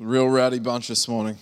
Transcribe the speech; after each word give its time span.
Real 0.00 0.28
rowdy 0.28 0.58
bunch 0.58 0.88
this 0.88 1.06
morning. 1.06 1.38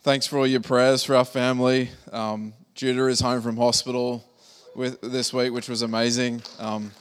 Thanks 0.00 0.26
for 0.26 0.38
all 0.38 0.46
your 0.46 0.62
prayers 0.62 1.04
for 1.04 1.14
our 1.14 1.26
family. 1.26 1.90
Um, 2.10 2.54
Judah 2.74 3.08
is 3.08 3.20
home 3.20 3.42
from 3.42 3.58
hospital 3.58 4.24
with 4.74 5.02
this 5.02 5.30
week, 5.30 5.52
which 5.52 5.68
was 5.68 5.82
amazing. 5.82 6.40
Um, 6.58 6.92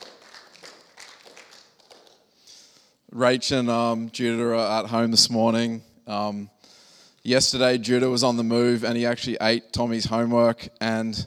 Rach 3.16 3.58
and 3.58 3.70
um, 3.70 4.09
Judah 4.09 4.43
are 4.43 4.84
at 4.84 4.88
home 4.88 5.12
this 5.12 5.30
morning. 5.30 5.82
Um, 6.05 6.50
yesterday, 7.23 7.78
Judah 7.78 8.09
was 8.09 8.25
on 8.25 8.36
the 8.36 8.43
move 8.43 8.84
and 8.84 8.98
he 8.98 9.05
actually 9.05 9.38
ate 9.39 9.71
Tommy's 9.71 10.04
homework. 10.04 10.68
And 10.82 11.25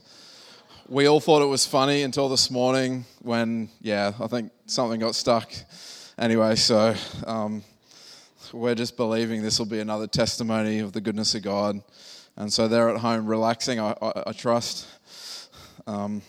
we 0.87 1.07
all 1.07 1.21
thought 1.21 1.41
it 1.41 1.47
was 1.47 1.65
funny 1.65 2.03
until 2.03 2.29
this 2.29 2.51
morning 2.51 3.07
when, 3.23 3.71
yeah, 3.81 4.13
I 4.21 4.27
think 4.27 4.53
something 4.67 5.01
got 5.01 5.15
stuck. 5.15 5.51
Anyway, 6.17 6.55
so 6.55 6.95
um, 7.27 7.61
we're 8.53 8.77
just 8.77 8.97
believing 8.97 9.43
this 9.43 9.59
will 9.59 9.67
be 9.67 9.81
another 9.81 10.07
testimony 10.07 10.79
of 10.79 10.93
the 10.93 11.01
goodness 11.01 11.35
of 11.35 11.43
God. 11.43 11.83
And 12.37 12.53
so 12.53 12.69
they're 12.69 12.89
at 12.89 12.99
home 13.01 13.27
relaxing, 13.27 13.81
I, 13.81 13.97
I, 14.01 14.23
I 14.29 14.33
trust. 14.33 14.87
Um, 15.89 16.23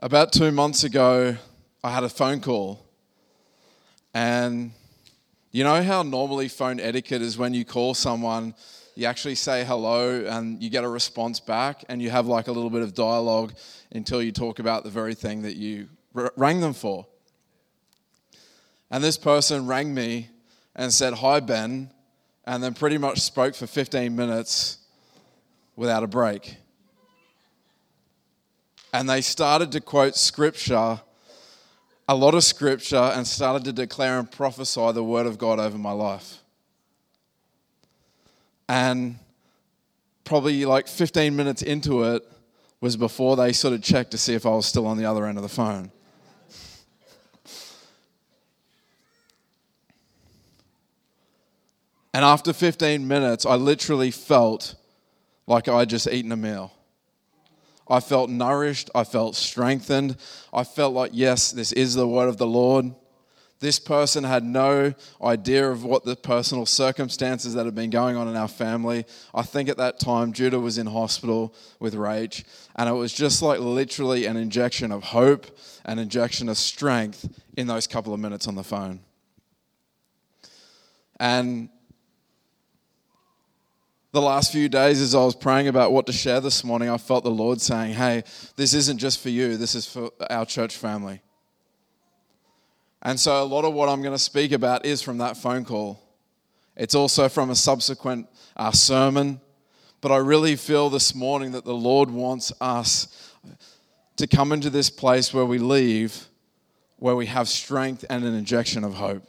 about 0.00 0.32
two 0.32 0.50
months 0.50 0.82
ago, 0.82 1.36
I 1.84 1.90
had 1.92 2.02
a 2.02 2.08
phone 2.08 2.40
call. 2.40 2.84
And 4.12 4.72
you 5.52 5.62
know 5.62 5.84
how 5.84 6.02
normally 6.02 6.48
phone 6.48 6.80
etiquette 6.80 7.22
is 7.22 7.38
when 7.38 7.54
you 7.54 7.64
call 7.64 7.94
someone, 7.94 8.54
you 9.00 9.06
actually 9.06 9.34
say 9.34 9.64
hello 9.64 10.26
and 10.26 10.62
you 10.62 10.68
get 10.68 10.84
a 10.84 10.88
response 10.88 11.40
back, 11.40 11.84
and 11.88 12.02
you 12.02 12.10
have 12.10 12.26
like 12.26 12.48
a 12.48 12.52
little 12.52 12.68
bit 12.68 12.82
of 12.82 12.92
dialogue 12.92 13.54
until 13.92 14.22
you 14.22 14.30
talk 14.30 14.58
about 14.58 14.84
the 14.84 14.90
very 14.90 15.14
thing 15.14 15.40
that 15.42 15.56
you 15.56 15.88
rang 16.36 16.60
them 16.60 16.74
for. 16.74 17.06
And 18.90 19.02
this 19.02 19.16
person 19.16 19.66
rang 19.66 19.94
me 19.94 20.28
and 20.76 20.92
said, 20.92 21.14
Hi, 21.14 21.40
Ben, 21.40 21.90
and 22.44 22.62
then 22.62 22.74
pretty 22.74 22.98
much 22.98 23.20
spoke 23.20 23.54
for 23.54 23.66
15 23.66 24.14
minutes 24.14 24.76
without 25.76 26.02
a 26.02 26.06
break. 26.06 26.56
And 28.92 29.08
they 29.08 29.22
started 29.22 29.72
to 29.72 29.80
quote 29.80 30.14
scripture, 30.14 31.00
a 32.06 32.14
lot 32.14 32.34
of 32.34 32.44
scripture, 32.44 32.96
and 33.14 33.26
started 33.26 33.64
to 33.64 33.72
declare 33.72 34.18
and 34.18 34.30
prophesy 34.30 34.92
the 34.92 35.04
word 35.04 35.24
of 35.24 35.38
God 35.38 35.58
over 35.58 35.78
my 35.78 35.92
life. 35.92 36.40
And 38.70 39.18
probably 40.22 40.64
like 40.64 40.86
15 40.86 41.34
minutes 41.34 41.60
into 41.60 42.04
it 42.04 42.22
was 42.80 42.96
before 42.96 43.34
they 43.34 43.52
sort 43.52 43.74
of 43.74 43.82
checked 43.82 44.12
to 44.12 44.18
see 44.18 44.32
if 44.34 44.46
I 44.46 44.50
was 44.50 44.64
still 44.64 44.86
on 44.86 44.96
the 44.96 45.06
other 45.06 45.26
end 45.26 45.38
of 45.38 45.42
the 45.42 45.48
phone. 45.48 45.90
And 52.14 52.24
after 52.24 52.52
15 52.52 53.08
minutes, 53.08 53.44
I 53.44 53.56
literally 53.56 54.12
felt 54.12 54.76
like 55.48 55.66
I 55.66 55.74
would 55.74 55.90
just 55.90 56.06
eaten 56.06 56.30
a 56.30 56.36
meal. 56.36 56.72
I 57.88 57.98
felt 57.98 58.30
nourished. 58.30 58.88
I 58.94 59.02
felt 59.02 59.34
strengthened. 59.34 60.16
I 60.52 60.62
felt 60.62 60.94
like, 60.94 61.10
yes, 61.12 61.50
this 61.50 61.72
is 61.72 61.96
the 61.96 62.06
word 62.06 62.28
of 62.28 62.36
the 62.36 62.46
Lord. 62.46 62.94
This 63.60 63.78
person 63.78 64.24
had 64.24 64.42
no 64.42 64.94
idea 65.22 65.70
of 65.70 65.84
what 65.84 66.06
the 66.06 66.16
personal 66.16 66.64
circumstances 66.64 67.52
that 67.54 67.66
had 67.66 67.74
been 67.74 67.90
going 67.90 68.16
on 68.16 68.26
in 68.26 68.34
our 68.34 68.48
family. 68.48 69.04
I 69.34 69.42
think 69.42 69.68
at 69.68 69.76
that 69.76 70.00
time, 70.00 70.32
Judah 70.32 70.58
was 70.58 70.78
in 70.78 70.86
hospital 70.86 71.54
with 71.78 71.94
rage, 71.94 72.46
and 72.76 72.88
it 72.88 72.92
was 72.92 73.12
just 73.12 73.42
like 73.42 73.60
literally 73.60 74.24
an 74.24 74.38
injection 74.38 74.90
of 74.90 75.02
hope, 75.02 75.46
an 75.84 75.98
injection 75.98 76.48
of 76.48 76.56
strength 76.56 77.28
in 77.54 77.66
those 77.66 77.86
couple 77.86 78.14
of 78.14 78.20
minutes 78.20 78.48
on 78.48 78.54
the 78.54 78.64
phone. 78.64 79.00
And 81.18 81.68
the 84.12 84.22
last 84.22 84.52
few 84.52 84.70
days, 84.70 85.02
as 85.02 85.14
I 85.14 85.22
was 85.22 85.36
praying 85.36 85.68
about 85.68 85.92
what 85.92 86.06
to 86.06 86.12
share 86.12 86.40
this 86.40 86.64
morning, 86.64 86.88
I 86.88 86.96
felt 86.96 87.24
the 87.24 87.30
Lord 87.30 87.60
saying, 87.60 87.92
Hey, 87.92 88.24
this 88.56 88.72
isn't 88.72 88.96
just 88.96 89.20
for 89.20 89.28
you, 89.28 89.58
this 89.58 89.74
is 89.74 89.84
for 89.84 90.10
our 90.30 90.46
church 90.46 90.76
family. 90.76 91.20
And 93.02 93.18
so, 93.18 93.42
a 93.42 93.44
lot 93.44 93.64
of 93.64 93.72
what 93.72 93.88
I'm 93.88 94.02
going 94.02 94.14
to 94.14 94.18
speak 94.18 94.52
about 94.52 94.84
is 94.84 95.00
from 95.00 95.18
that 95.18 95.36
phone 95.36 95.64
call. 95.64 96.02
It's 96.76 96.94
also 96.94 97.28
from 97.28 97.50
a 97.50 97.54
subsequent 97.54 98.26
uh, 98.56 98.72
sermon. 98.72 99.40
But 100.00 100.12
I 100.12 100.16
really 100.16 100.56
feel 100.56 100.88
this 100.88 101.14
morning 101.14 101.52
that 101.52 101.64
the 101.64 101.74
Lord 101.74 102.10
wants 102.10 102.52
us 102.60 103.34
to 104.16 104.26
come 104.26 104.52
into 104.52 104.70
this 104.70 104.88
place 104.88 105.32
where 105.34 105.44
we 105.44 105.58
leave, 105.58 106.26
where 106.96 107.16
we 107.16 107.26
have 107.26 107.48
strength 107.48 108.04
and 108.08 108.24
an 108.24 108.34
injection 108.34 108.82
of 108.84 108.94
hope. 108.94 109.26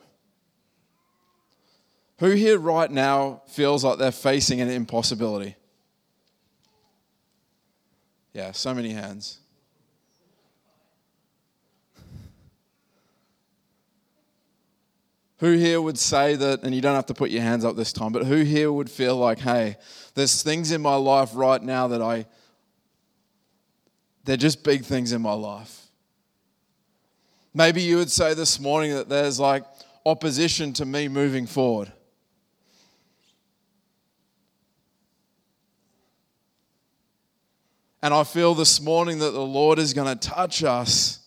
Who 2.19 2.31
here 2.31 2.57
right 2.57 2.89
now 2.89 3.41
feels 3.47 3.83
like 3.83 3.97
they're 3.97 4.11
facing 4.11 4.61
an 4.61 4.69
impossibility? 4.69 5.55
Yeah, 8.33 8.53
so 8.53 8.73
many 8.73 8.91
hands. 8.91 9.41
Who 15.41 15.53
here 15.53 15.81
would 15.81 15.97
say 15.97 16.35
that, 16.35 16.62
and 16.62 16.74
you 16.75 16.81
don't 16.81 16.94
have 16.94 17.07
to 17.07 17.16
put 17.16 17.31
your 17.31 17.41
hands 17.41 17.66
up 17.66 17.75
this 17.75 17.91
time, 17.91 18.12
but 18.12 18.28
who 18.28 18.44
here 18.44 18.72
would 18.72 18.91
feel 18.91 19.18
like, 19.18 19.40
hey, 19.40 19.75
there's 20.13 20.44
things 20.44 20.72
in 20.72 20.84
my 20.84 20.94
life 20.94 21.31
right 21.34 21.59
now 21.59 21.88
that 21.88 22.00
I, 22.00 22.28
they're 24.24 24.38
just 24.38 24.63
big 24.63 24.85
things 24.85 25.13
in 25.13 25.22
my 25.24 25.34
life. 25.34 25.88
Maybe 27.56 27.81
you 27.81 27.97
would 27.97 28.12
say 28.12 28.35
this 28.35 28.59
morning 28.59 28.94
that 28.94 29.09
there's 29.09 29.40
like 29.40 29.63
opposition 30.06 30.74
to 30.74 30.85
me 30.85 31.07
moving 31.07 31.47
forward. 31.47 31.91
And 38.03 38.13
I 38.13 38.24
feel 38.25 38.53
this 38.53 38.80
morning 38.80 39.18
that 39.18 39.31
the 39.31 39.41
Lord 39.41 39.80
is 39.80 39.96
going 39.96 40.16
to 40.16 40.30
touch 40.30 40.63
us 40.63 41.20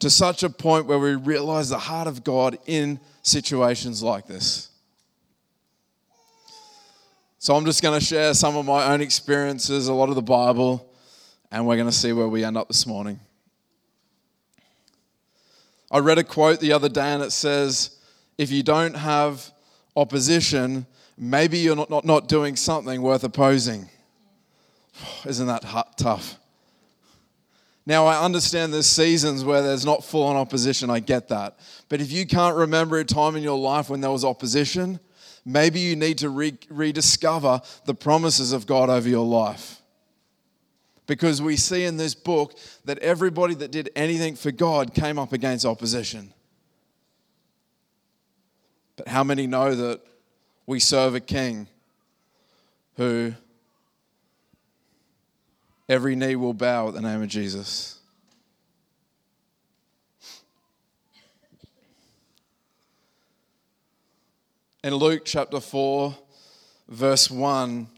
to 0.00 0.10
such 0.10 0.42
a 0.42 0.50
point 0.50 0.86
where 0.86 0.98
we 0.98 1.14
realize 1.14 1.68
the 1.68 1.78
heart 1.78 2.08
of 2.08 2.24
God 2.24 2.58
in 2.66 2.98
situations 3.22 4.02
like 4.02 4.26
this. 4.26 4.70
So 7.38 7.54
I'm 7.54 7.64
just 7.64 7.82
going 7.82 7.98
to 7.98 8.04
share 8.04 8.34
some 8.34 8.56
of 8.56 8.66
my 8.66 8.92
own 8.92 9.00
experiences, 9.00 9.88
a 9.88 9.94
lot 9.94 10.08
of 10.08 10.14
the 10.14 10.22
Bible, 10.22 10.86
and 11.50 11.66
we're 11.66 11.76
going 11.76 11.88
to 11.88 11.92
see 11.92 12.12
where 12.12 12.28
we 12.28 12.44
end 12.44 12.56
up 12.56 12.68
this 12.68 12.86
morning. 12.86 13.20
I 15.90 15.98
read 15.98 16.18
a 16.18 16.24
quote 16.24 16.60
the 16.60 16.72
other 16.72 16.88
day 16.88 17.12
and 17.12 17.22
it 17.22 17.32
says, 17.32 17.98
If 18.38 18.50
you 18.50 18.62
don't 18.62 18.94
have 18.94 19.50
opposition, 19.96 20.86
maybe 21.18 21.58
you're 21.58 21.76
not, 21.76 21.90
not, 21.90 22.04
not 22.04 22.28
doing 22.28 22.56
something 22.56 23.02
worth 23.02 23.24
opposing. 23.24 23.88
Isn't 25.26 25.46
that 25.46 25.64
tough? 25.96 26.39
Now, 27.90 28.06
I 28.06 28.24
understand 28.24 28.72
there's 28.72 28.86
seasons 28.86 29.42
where 29.42 29.62
there's 29.62 29.84
not 29.84 30.04
full 30.04 30.22
on 30.22 30.36
opposition. 30.36 30.90
I 30.90 31.00
get 31.00 31.26
that. 31.26 31.58
But 31.88 32.00
if 32.00 32.12
you 32.12 32.24
can't 32.24 32.54
remember 32.54 33.00
a 33.00 33.04
time 33.04 33.34
in 33.34 33.42
your 33.42 33.58
life 33.58 33.90
when 33.90 34.00
there 34.00 34.12
was 34.12 34.24
opposition, 34.24 35.00
maybe 35.44 35.80
you 35.80 35.96
need 35.96 36.18
to 36.18 36.28
re- 36.28 36.56
rediscover 36.68 37.60
the 37.86 37.94
promises 37.94 38.52
of 38.52 38.64
God 38.64 38.90
over 38.90 39.08
your 39.08 39.26
life. 39.26 39.82
Because 41.08 41.42
we 41.42 41.56
see 41.56 41.82
in 41.82 41.96
this 41.96 42.14
book 42.14 42.56
that 42.84 43.00
everybody 43.00 43.54
that 43.54 43.72
did 43.72 43.90
anything 43.96 44.36
for 44.36 44.52
God 44.52 44.94
came 44.94 45.18
up 45.18 45.32
against 45.32 45.66
opposition. 45.66 46.32
But 48.94 49.08
how 49.08 49.24
many 49.24 49.48
know 49.48 49.74
that 49.74 50.00
we 50.64 50.78
serve 50.78 51.16
a 51.16 51.20
king 51.20 51.66
who 52.94 53.34
Every 55.90 56.14
knee 56.14 56.36
will 56.36 56.54
bow 56.54 56.86
at 56.86 56.94
the 56.94 57.00
name 57.00 57.20
of 57.20 57.28
Jesus. 57.28 57.98
In 64.84 64.94
Luke 64.94 65.22
chapter 65.24 65.58
4, 65.58 66.16
verse 66.88 67.28
1, 67.28 67.88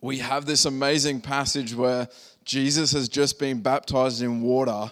we 0.00 0.18
have 0.18 0.46
this 0.46 0.64
amazing 0.64 1.20
passage 1.20 1.76
where 1.76 2.08
Jesus 2.44 2.90
has 2.90 3.08
just 3.08 3.38
been 3.38 3.60
baptized 3.60 4.20
in 4.20 4.42
water. 4.42 4.90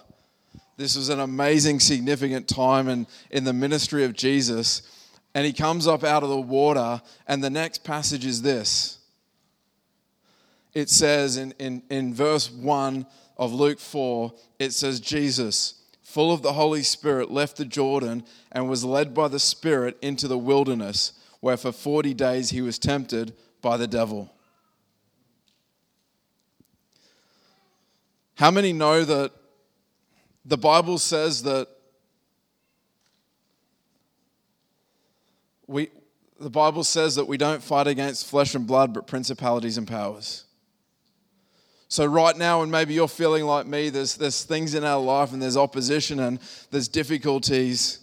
This 0.77 0.95
was 0.95 1.09
an 1.09 1.19
amazing, 1.19 1.81
significant 1.81 2.47
time 2.47 2.87
in, 2.87 3.07
in 3.29 3.43
the 3.43 3.51
ministry 3.51 4.05
of 4.05 4.13
Jesus. 4.13 4.83
And 5.35 5.45
he 5.45 5.51
comes 5.51 5.85
up 5.85 6.05
out 6.05 6.23
of 6.23 6.29
the 6.29 6.39
water, 6.39 7.01
and 7.27 7.43
the 7.43 7.49
next 7.49 7.83
passage 7.83 8.25
is 8.25 8.41
this 8.41 9.02
it 10.73 10.89
says 10.89 11.37
in, 11.37 11.53
in, 11.59 11.83
in 11.89 12.13
verse 12.13 12.51
1 12.51 13.05
of 13.37 13.53
Luke 13.53 13.79
4, 13.79 14.33
it 14.59 14.73
says, 14.73 14.99
Jesus, 14.99 15.75
full 16.01 16.31
of 16.31 16.41
the 16.41 16.53
Holy 16.53 16.83
Spirit, 16.83 17.31
left 17.31 17.57
the 17.57 17.65
Jordan 17.65 18.23
and 18.51 18.69
was 18.69 18.83
led 18.83 19.13
by 19.13 19.27
the 19.27 19.39
Spirit 19.39 19.97
into 20.01 20.27
the 20.27 20.37
wilderness, 20.37 21.13
where 21.39 21.57
for 21.57 21.71
40 21.71 22.13
days 22.13 22.49
he 22.49 22.61
was 22.61 22.79
tempted 22.79 23.33
by 23.61 23.77
the 23.77 23.87
devil. 23.87 24.33
How 28.35 28.51
many 28.51 28.73
know 28.73 29.03
that 29.03 29.31
the 30.45 30.57
Bible 30.57 30.97
says 30.97 31.43
that 31.43 31.67
we, 35.67 35.89
the 36.39 36.49
Bible 36.49 36.83
says 36.83 37.15
that 37.15 37.25
we 37.25 37.37
don't 37.37 37.63
fight 37.63 37.87
against 37.87 38.27
flesh 38.27 38.53
and 38.53 38.67
blood, 38.67 38.93
but 38.93 39.07
principalities 39.07 39.77
and 39.77 39.87
powers. 39.87 40.45
So, 41.93 42.07
right 42.07 42.35
now, 42.35 42.63
and 42.63 42.71
maybe 42.71 42.95
you're 42.95 43.07
feeling 43.07 43.43
like 43.43 43.67
me, 43.67 43.91
there's, 43.91 44.15
there's 44.15 44.45
things 44.45 44.73
in 44.73 44.83
our 44.83 44.99
life 44.99 45.31
and 45.31 45.39
there's 45.39 45.55
opposition 45.55 46.19
and 46.19 46.39
there's 46.71 46.87
difficulties. 46.87 47.99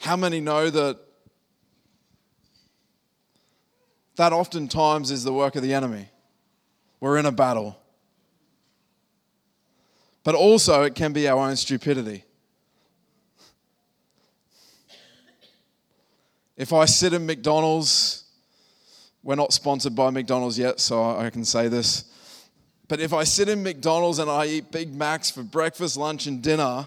How 0.00 0.16
many 0.16 0.40
know 0.40 0.70
that 0.70 0.98
that 4.16 4.32
oftentimes 4.32 5.10
is 5.10 5.24
the 5.24 5.32
work 5.34 5.56
of 5.56 5.62
the 5.62 5.74
enemy? 5.74 6.08
We're 6.98 7.18
in 7.18 7.26
a 7.26 7.30
battle. 7.30 7.78
But 10.24 10.34
also, 10.34 10.84
it 10.84 10.94
can 10.94 11.12
be 11.12 11.28
our 11.28 11.50
own 11.50 11.56
stupidity. 11.56 12.24
If 16.56 16.72
I 16.72 16.86
sit 16.86 17.12
in 17.12 17.26
McDonald's, 17.26 18.22
we're 19.26 19.34
not 19.34 19.52
sponsored 19.52 19.96
by 19.96 20.08
McDonald's 20.10 20.56
yet, 20.56 20.78
so 20.78 21.02
I 21.02 21.30
can 21.30 21.44
say 21.44 21.66
this. 21.66 22.04
But 22.86 23.00
if 23.00 23.12
I 23.12 23.24
sit 23.24 23.48
in 23.48 23.60
McDonald's 23.60 24.20
and 24.20 24.30
I 24.30 24.46
eat 24.46 24.70
Big 24.70 24.94
Macs 24.94 25.32
for 25.32 25.42
breakfast, 25.42 25.96
lunch, 25.96 26.28
and 26.28 26.40
dinner 26.40 26.86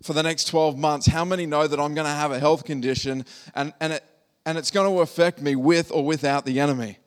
for 0.00 0.12
the 0.12 0.22
next 0.22 0.44
12 0.44 0.78
months, 0.78 1.08
how 1.08 1.24
many 1.24 1.44
know 1.44 1.66
that 1.66 1.80
I'm 1.80 1.92
going 1.92 2.06
to 2.06 2.12
have 2.12 2.30
a 2.30 2.38
health 2.38 2.64
condition 2.64 3.24
and, 3.52 3.72
and, 3.80 3.94
it, 3.94 4.04
and 4.46 4.56
it's 4.56 4.70
going 4.70 4.88
to 4.88 5.00
affect 5.00 5.42
me 5.42 5.56
with 5.56 5.90
or 5.90 6.04
without 6.04 6.46
the 6.46 6.60
enemy? 6.60 6.98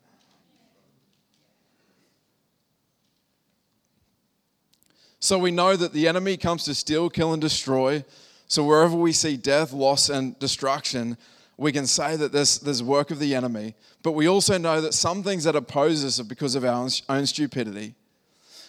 So 5.21 5.39
we 5.39 5.51
know 5.51 5.77
that 5.77 5.93
the 5.93 6.05
enemy 6.05 6.35
comes 6.35 6.65
to 6.65 6.75
steal, 6.75 7.09
kill, 7.09 7.31
and 7.31 7.41
destroy. 7.41 8.03
So 8.49 8.65
wherever 8.65 8.97
we 8.97 9.13
see 9.13 9.37
death, 9.37 9.71
loss, 9.71 10.09
and 10.09 10.37
destruction, 10.37 11.15
we 11.57 11.71
can 11.71 11.87
say 11.87 12.15
that 12.15 12.31
there's, 12.31 12.59
there's 12.59 12.83
work 12.83 13.09
of 13.09 13.19
the 13.19 13.33
enemy. 13.33 13.73
But 14.03 14.11
we 14.11 14.27
also 14.27 14.57
know 14.57 14.79
that 14.79 14.93
some 14.93 15.23
things 15.23 15.43
that 15.45 15.55
oppose 15.55 16.05
us 16.05 16.19
are 16.19 16.23
because 16.23 16.55
of 16.55 16.63
our 16.63 16.87
own 17.09 17.25
stupidity. 17.25 17.95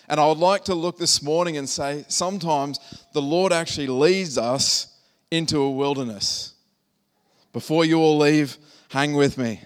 And 0.09 0.19
I 0.19 0.27
would 0.27 0.39
like 0.39 0.65
to 0.65 0.75
look 0.75 0.97
this 0.97 1.23
morning 1.23 1.59
and 1.59 1.69
say 1.69 2.07
sometimes 2.09 2.81
the 3.13 3.21
Lord 3.21 3.53
actually 3.53 3.89
leads 3.89 4.39
us 4.39 4.97
into 5.31 5.61
a 5.61 5.71
wilderness. 5.71 6.55
Before 7.53 7.85
you 7.85 7.99
all 7.99 8.17
leave, 8.17 8.57
hang 8.89 9.13
with 9.15 9.37
me. 9.37 9.61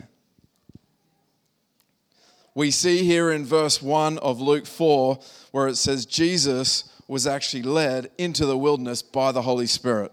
We 2.55 2.73
see 2.73 3.05
here 3.05 3.31
in 3.31 3.45
verse 3.45 3.81
1 3.81 4.19
of 4.19 4.41
Luke 4.41 4.67
4 4.67 5.19
where 5.53 5.69
it 5.69 5.77
says 5.77 6.07
Jesus 6.07 6.91
was 7.07 7.27
actually 7.27 7.63
led 7.63 8.11
into 8.19 8.47
the 8.47 8.59
wilderness 8.59 9.01
by 9.01 9.31
the 9.33 9.43
Holy 9.43 9.67
Spirit. 9.67 10.13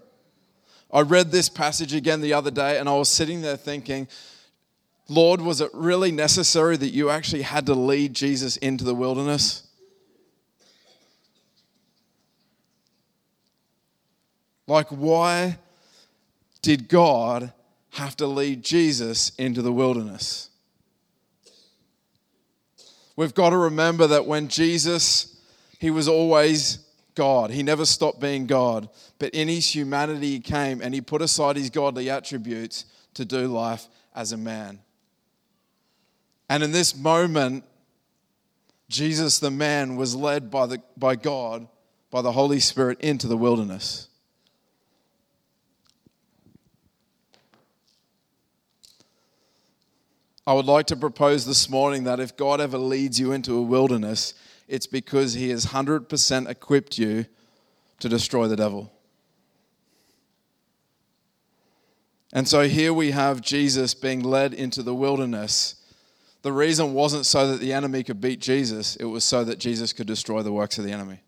I 0.92 1.02
read 1.02 1.30
this 1.30 1.48
passage 1.48 1.94
again 1.94 2.20
the 2.20 2.32
other 2.32 2.50
day 2.50 2.78
and 2.78 2.88
I 2.88 2.94
was 2.94 3.08
sitting 3.08 3.42
there 3.42 3.56
thinking, 3.56 4.08
Lord, 5.08 5.40
was 5.40 5.60
it 5.60 5.70
really 5.72 6.12
necessary 6.12 6.76
that 6.76 6.90
you 6.90 7.10
actually 7.10 7.42
had 7.42 7.66
to 7.66 7.74
lead 7.74 8.14
Jesus 8.14 8.56
into 8.56 8.84
the 8.84 8.94
wilderness? 8.94 9.66
Like, 14.66 14.88
why 14.88 15.58
did 16.62 16.88
God 16.88 17.52
have 17.90 18.16
to 18.18 18.26
lead 18.26 18.62
Jesus 18.62 19.30
into 19.30 19.62
the 19.62 19.72
wilderness? 19.72 20.48
We've 23.16 23.34
got 23.34 23.50
to 23.50 23.56
remember 23.56 24.06
that 24.06 24.26
when 24.26 24.46
Jesus, 24.46 25.40
he 25.78 25.90
was 25.90 26.06
always 26.06 26.78
God. 27.20 27.50
He 27.50 27.62
never 27.62 27.84
stopped 27.84 28.18
being 28.18 28.46
God. 28.46 28.88
But 29.18 29.34
in 29.34 29.46
his 29.46 29.74
humanity, 29.74 30.30
he 30.30 30.40
came 30.40 30.80
and 30.80 30.94
he 30.94 31.02
put 31.02 31.20
aside 31.20 31.56
his 31.56 31.68
godly 31.68 32.08
attributes 32.08 32.86
to 33.12 33.26
do 33.26 33.46
life 33.46 33.88
as 34.14 34.32
a 34.32 34.38
man. 34.38 34.78
And 36.48 36.62
in 36.62 36.72
this 36.72 36.96
moment, 36.96 37.64
Jesus, 38.88 39.38
the 39.38 39.50
man, 39.50 39.96
was 39.96 40.16
led 40.16 40.50
by, 40.50 40.64
the, 40.64 40.82
by 40.96 41.14
God, 41.14 41.68
by 42.10 42.22
the 42.22 42.32
Holy 42.32 42.58
Spirit, 42.58 42.98
into 43.02 43.28
the 43.28 43.36
wilderness. 43.36 44.08
I 50.46 50.54
would 50.54 50.64
like 50.64 50.86
to 50.86 50.96
propose 50.96 51.44
this 51.44 51.68
morning 51.68 52.04
that 52.04 52.18
if 52.18 52.34
God 52.34 52.62
ever 52.62 52.78
leads 52.78 53.20
you 53.20 53.32
into 53.32 53.58
a 53.58 53.62
wilderness, 53.62 54.32
it's 54.70 54.86
because 54.86 55.34
He 55.34 55.50
has 55.50 55.66
100% 55.66 56.48
equipped 56.48 56.96
you 56.96 57.26
to 57.98 58.08
destroy 58.08 58.46
the 58.46 58.56
devil. 58.56 58.92
And 62.32 62.46
so 62.46 62.68
here 62.68 62.94
we 62.94 63.10
have 63.10 63.40
Jesus 63.40 63.92
being 63.92 64.22
led 64.22 64.54
into 64.54 64.84
the 64.84 64.94
wilderness. 64.94 65.74
The 66.42 66.52
reason 66.52 66.94
wasn't 66.94 67.26
so 67.26 67.48
that 67.48 67.60
the 67.60 67.72
enemy 67.72 68.04
could 68.04 68.20
beat 68.20 68.40
Jesus, 68.40 68.96
it 68.96 69.04
was 69.04 69.24
so 69.24 69.44
that 69.44 69.58
Jesus 69.58 69.92
could 69.92 70.06
destroy 70.06 70.42
the 70.42 70.52
works 70.52 70.78
of 70.78 70.84
the 70.84 70.92
enemy. 70.92 71.20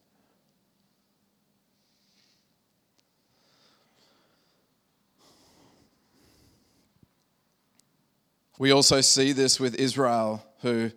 We 8.58 8.70
also 8.70 9.00
see 9.00 9.32
this 9.32 9.58
with 9.58 9.74
Israel, 9.74 10.44
who 10.60 10.92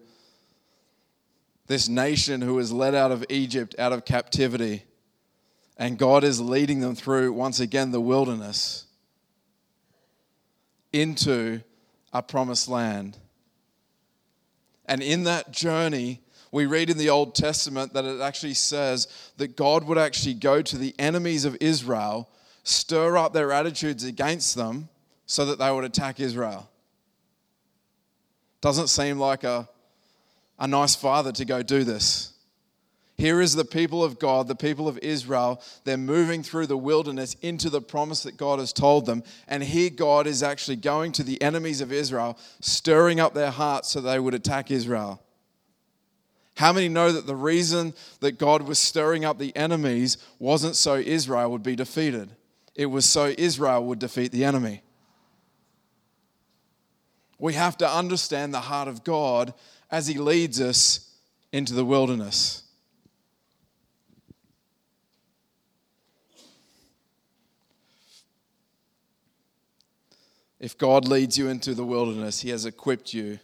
this 1.68 1.90
nation 1.90 2.42
who 2.42 2.56
was 2.56 2.72
led 2.72 2.94
out 2.96 3.12
of 3.12 3.26
Egypt, 3.30 3.76
out 3.80 3.94
of 3.94 4.06
captivity, 4.06 4.84
and 5.78 5.98
God 5.98 6.24
is 6.24 6.40
leading 6.40 6.80
them 6.80 6.96
through 6.96 7.34
once 7.34 7.60
again 7.60 7.92
the 7.92 8.02
wilderness 8.02 8.86
into 10.94 11.62
a 12.14 12.22
promised 12.22 12.70
land. 12.70 13.18
And 14.86 15.02
in 15.02 15.24
that 15.24 15.52
journey, 15.52 16.22
we 16.52 16.66
read 16.66 16.90
in 16.90 16.98
the 16.98 17.10
Old 17.10 17.36
Testament 17.36 17.94
that 17.94 18.06
it 18.06 18.22
actually 18.22 18.54
says 18.54 19.08
that 19.38 19.58
God 19.58 19.84
would 19.86 19.98
actually 19.98 20.36
go 20.36 20.62
to 20.62 20.78
the 20.78 20.96
enemies 20.98 21.44
of 21.44 21.58
Israel, 21.60 22.30
stir 22.64 23.18
up 23.18 23.34
their 23.34 23.52
attitudes 23.52 24.06
against 24.06 24.56
them 24.56 24.88
so 25.26 25.46
that 25.46 25.60
they 25.60 25.70
would 25.70 25.84
attack 25.84 26.20
Israel. 26.20 26.70
Doesn't 28.62 28.88
seem 28.88 29.20
like 29.20 29.44
a 29.44 29.68
a 30.60 30.68
nice 30.68 30.96
father 30.96 31.32
to 31.34 31.46
go 31.46 31.62
do 31.62 31.84
this. 31.84 32.32
Here 33.18 33.40
is 33.40 33.56
the 33.56 33.64
people 33.64 34.04
of 34.04 34.20
God, 34.20 34.48
the 34.48 34.56
people 34.56 34.90
of 34.90 34.98
Israel. 34.98 35.62
They're 35.86 35.98
moving 35.98 36.44
through 36.44 36.68
the 36.68 36.78
wilderness 36.78 37.36
into 37.42 37.70
the 37.70 37.82
promise 37.82 38.24
that 38.24 38.36
God 38.36 38.60
has 38.60 38.74
told 38.74 39.06
them. 39.06 39.24
And 39.48 39.64
here 39.64 39.90
God 39.90 40.28
is 40.28 40.44
actually 40.44 40.76
going 40.76 41.14
to 41.14 41.24
the 41.24 41.42
enemies 41.42 41.80
of 41.80 41.94
Israel, 41.94 42.38
stirring 42.60 43.22
up 43.22 43.34
their 43.34 43.52
hearts 43.52 43.90
so 43.90 44.02
they 44.02 44.20
would 44.20 44.34
attack 44.34 44.70
Israel. 44.70 45.22
How 46.58 46.74
many 46.74 46.90
know 46.90 47.12
that 47.12 47.26
the 47.26 47.36
reason 47.36 47.94
that 48.20 48.38
God 48.38 48.62
was 48.64 48.80
stirring 48.80 49.24
up 49.24 49.38
the 49.38 49.56
enemies 49.56 50.18
wasn't 50.40 50.76
so 50.76 50.96
Israel 50.96 51.52
would 51.52 51.64
be 51.64 51.76
defeated? 51.76 52.32
It 52.76 52.88
was 52.88 53.06
so 53.06 53.34
Israel 53.38 53.86
would 53.86 54.00
defeat 54.00 54.32
the 54.34 54.44
enemy. 54.44 54.82
We 57.40 57.54
have 57.54 57.78
to 57.78 57.90
understand 57.90 58.54
the 58.54 58.62
heart 58.62 58.88
of 58.88 59.04
God 59.04 59.54
as 59.90 60.08
He 60.08 60.16
leads 60.16 60.60
us 60.62 61.16
into 61.52 61.74
the 61.74 61.86
wilderness. 61.86 62.64
If 70.60 70.78
God 70.78 71.08
leads 71.08 71.38
you 71.38 71.48
into 71.48 71.74
the 71.74 71.86
wilderness, 71.86 72.42
He 72.42 72.50
has 72.50 72.66
equipped 72.66 73.14
you 73.14 73.40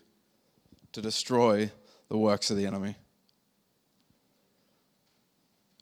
to 0.91 1.01
destroy 1.01 1.71
the 2.09 2.17
works 2.17 2.51
of 2.51 2.57
the 2.57 2.65
enemy. 2.65 2.95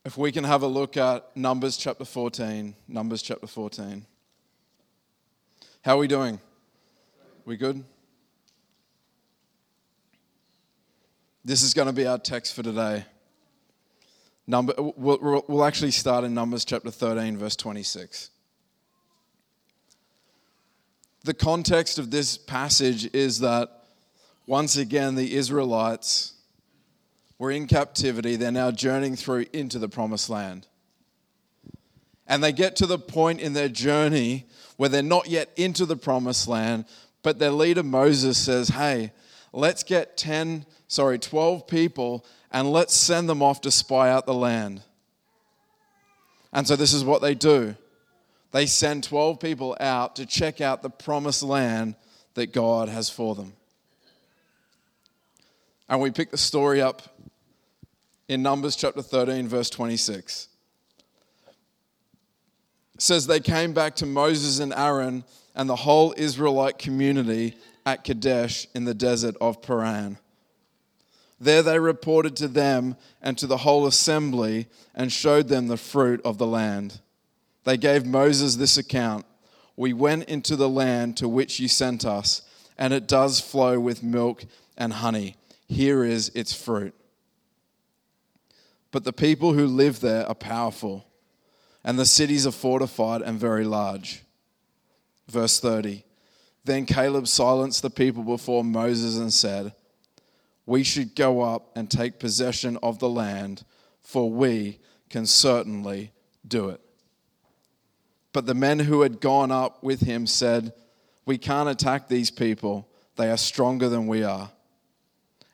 If 0.06 0.18
we 0.18 0.32
can 0.32 0.44
have 0.44 0.64
a 0.64 0.68
look 0.68 0.98
at 0.98 1.36
Numbers 1.36 1.78
chapter 1.78 2.06
14, 2.06 2.76
Numbers 2.88 3.22
chapter 3.22 3.48
14. 3.48 4.06
How 5.82 5.96
are 5.96 6.00
we 6.00 6.08
doing? 6.08 6.40
We 7.46 7.58
good? 7.58 7.84
This 11.50 11.64
is 11.64 11.74
going 11.74 11.88
to 11.88 11.94
be 11.94 12.06
our 12.06 12.20
text 12.20 12.54
for 12.54 12.62
today. 12.62 13.04
Number, 14.46 14.72
we'll, 14.78 15.44
we'll 15.48 15.66
actually 15.66 15.90
start 15.90 16.24
in 16.24 16.36
Numbers 16.36 16.64
chapter 16.64 16.92
13, 16.92 17.38
verse 17.38 17.56
26. 17.56 18.30
The 21.24 21.34
context 21.34 21.98
of 21.98 22.12
this 22.12 22.38
passage 22.38 23.10
is 23.16 23.40
that 23.40 23.68
once 24.46 24.78
again 24.78 25.16
the 25.16 25.34
Israelites 25.34 26.34
were 27.40 27.50
in 27.50 27.66
captivity. 27.66 28.36
They're 28.36 28.52
now 28.52 28.70
journeying 28.70 29.16
through 29.16 29.48
into 29.52 29.80
the 29.80 29.90
promised 29.90 30.30
land. 30.30 30.68
And 32.28 32.44
they 32.44 32.52
get 32.52 32.76
to 32.76 32.86
the 32.86 33.00
point 33.00 33.40
in 33.40 33.54
their 33.54 33.70
journey 33.70 34.46
where 34.78 34.90
they're 34.90 35.02
not 35.02 35.28
yet 35.28 35.50
into 35.56 35.88
the 35.88 35.98
promised 35.98 36.48
land, 36.48 36.86
but 37.24 37.40
their 37.40 37.50
leader 37.50 37.82
Moses 37.82 38.38
says, 38.38 38.70
Hey, 38.70 39.14
let's 39.52 39.82
get 39.82 40.16
10, 40.16 40.68
sorry, 40.90 41.18
12 41.18 41.66
people 41.68 42.26
and 42.52 42.72
let's 42.72 42.94
send 42.94 43.30
them 43.30 43.42
off 43.42 43.62
to 43.62 43.72
spy 43.72 44.10
out 44.10 44.26
the 44.26 44.34
land. 44.34 44.82
And 46.52 46.68
so 46.68 46.76
this 46.76 46.94
is 46.94 47.06
what 47.06 47.22
they 47.22 47.36
do 47.36 47.76
they 48.52 48.66
send 48.66 49.04
12 49.04 49.40
people 49.40 49.78
out 49.80 50.16
to 50.16 50.26
check 50.26 50.60
out 50.60 50.82
the 50.82 50.90
promised 50.90 51.44
land 51.44 51.96
that 52.34 52.52
God 52.52 52.90
has 52.90 53.10
for 53.10 53.36
them. 53.36 53.54
And 55.88 56.02
we 56.02 56.12
pick 56.12 56.32
the 56.32 56.38
story 56.38 56.82
up 56.82 57.02
in 58.28 58.42
Numbers 58.42 58.76
chapter 58.76 59.02
13, 59.02 59.48
verse 59.48 59.70
26. 59.70 60.48
It 62.96 63.02
says, 63.02 63.28
They 63.28 63.40
came 63.40 63.74
back 63.74 63.96
to 63.98 64.06
Moses 64.06 64.60
and 64.60 64.74
Aaron 64.74 65.24
and 65.56 65.70
the 65.70 65.76
whole 65.76 66.14
Israelite 66.18 66.80
community 66.80 67.56
at 67.86 68.04
Kadesh 68.04 68.68
in 68.74 68.86
the 68.86 68.94
desert 68.94 69.36
of 69.42 69.62
Paran. 69.62 70.18
There 71.40 71.62
they 71.64 71.80
reported 71.80 72.36
to 72.38 72.48
them 72.48 72.98
and 73.22 73.38
to 73.38 73.48
the 73.48 73.58
whole 73.58 73.88
assembly 73.88 74.68
and 74.94 75.12
showed 75.12 75.48
them 75.48 75.68
the 75.68 75.78
fruit 75.78 76.22
of 76.26 76.38
the 76.38 76.48
land. 76.48 77.00
They 77.64 77.78
gave 77.78 78.06
Moses 78.06 78.56
this 78.56 78.78
account 78.78 79.26
We 79.76 79.94
went 79.94 80.26
into 80.26 80.56
the 80.56 80.70
land 80.70 81.16
to 81.18 81.30
which 81.30 81.60
you 81.60 81.70
sent 81.70 82.06
us, 82.06 82.42
and 82.78 82.94
it 82.94 83.08
does 83.08 83.40
flow 83.40 83.80
with 83.80 84.04
milk 84.04 84.44
and 84.78 84.92
honey. 84.92 85.38
Here 85.68 86.04
is 86.04 86.30
its 86.36 86.54
fruit. 86.54 86.94
But 88.92 89.04
the 89.04 89.14
people 89.14 89.54
who 89.54 89.68
live 89.68 90.02
there 90.02 90.28
are 90.28 90.36
powerful, 90.36 91.06
and 91.84 91.98
the 91.98 92.06
cities 92.06 92.46
are 92.48 92.52
fortified 92.52 93.22
and 93.22 93.40
very 93.40 93.64
large. 93.64 94.24
Verse 95.30 95.60
30 95.60 96.04
Then 96.66 96.86
Caleb 96.86 97.28
silenced 97.28 97.82
the 97.82 97.90
people 97.90 98.24
before 98.24 98.64
Moses 98.64 99.18
and 99.18 99.32
said, 99.32 99.74
we 100.70 100.84
should 100.84 101.16
go 101.16 101.42
up 101.42 101.72
and 101.76 101.90
take 101.90 102.20
possession 102.20 102.78
of 102.84 103.00
the 103.00 103.10
land, 103.10 103.64
for 104.04 104.30
we 104.30 104.80
can 105.10 105.26
certainly 105.26 106.12
do 106.48 106.70
it. 106.70 106.80
But 108.34 108.46
the 108.46 108.54
men 108.54 108.78
who 108.78 109.02
had 109.02 109.20
gone 109.20 109.52
up 109.52 109.84
with 109.84 110.02
him 110.02 110.28
said, 110.28 110.74
We 111.26 111.40
can't 111.40 111.70
attack 111.70 112.08
these 112.08 112.30
people, 112.30 112.88
they 113.16 113.32
are 113.32 113.38
stronger 113.38 113.90
than 113.90 114.06
we 114.06 114.24
are. 114.24 114.52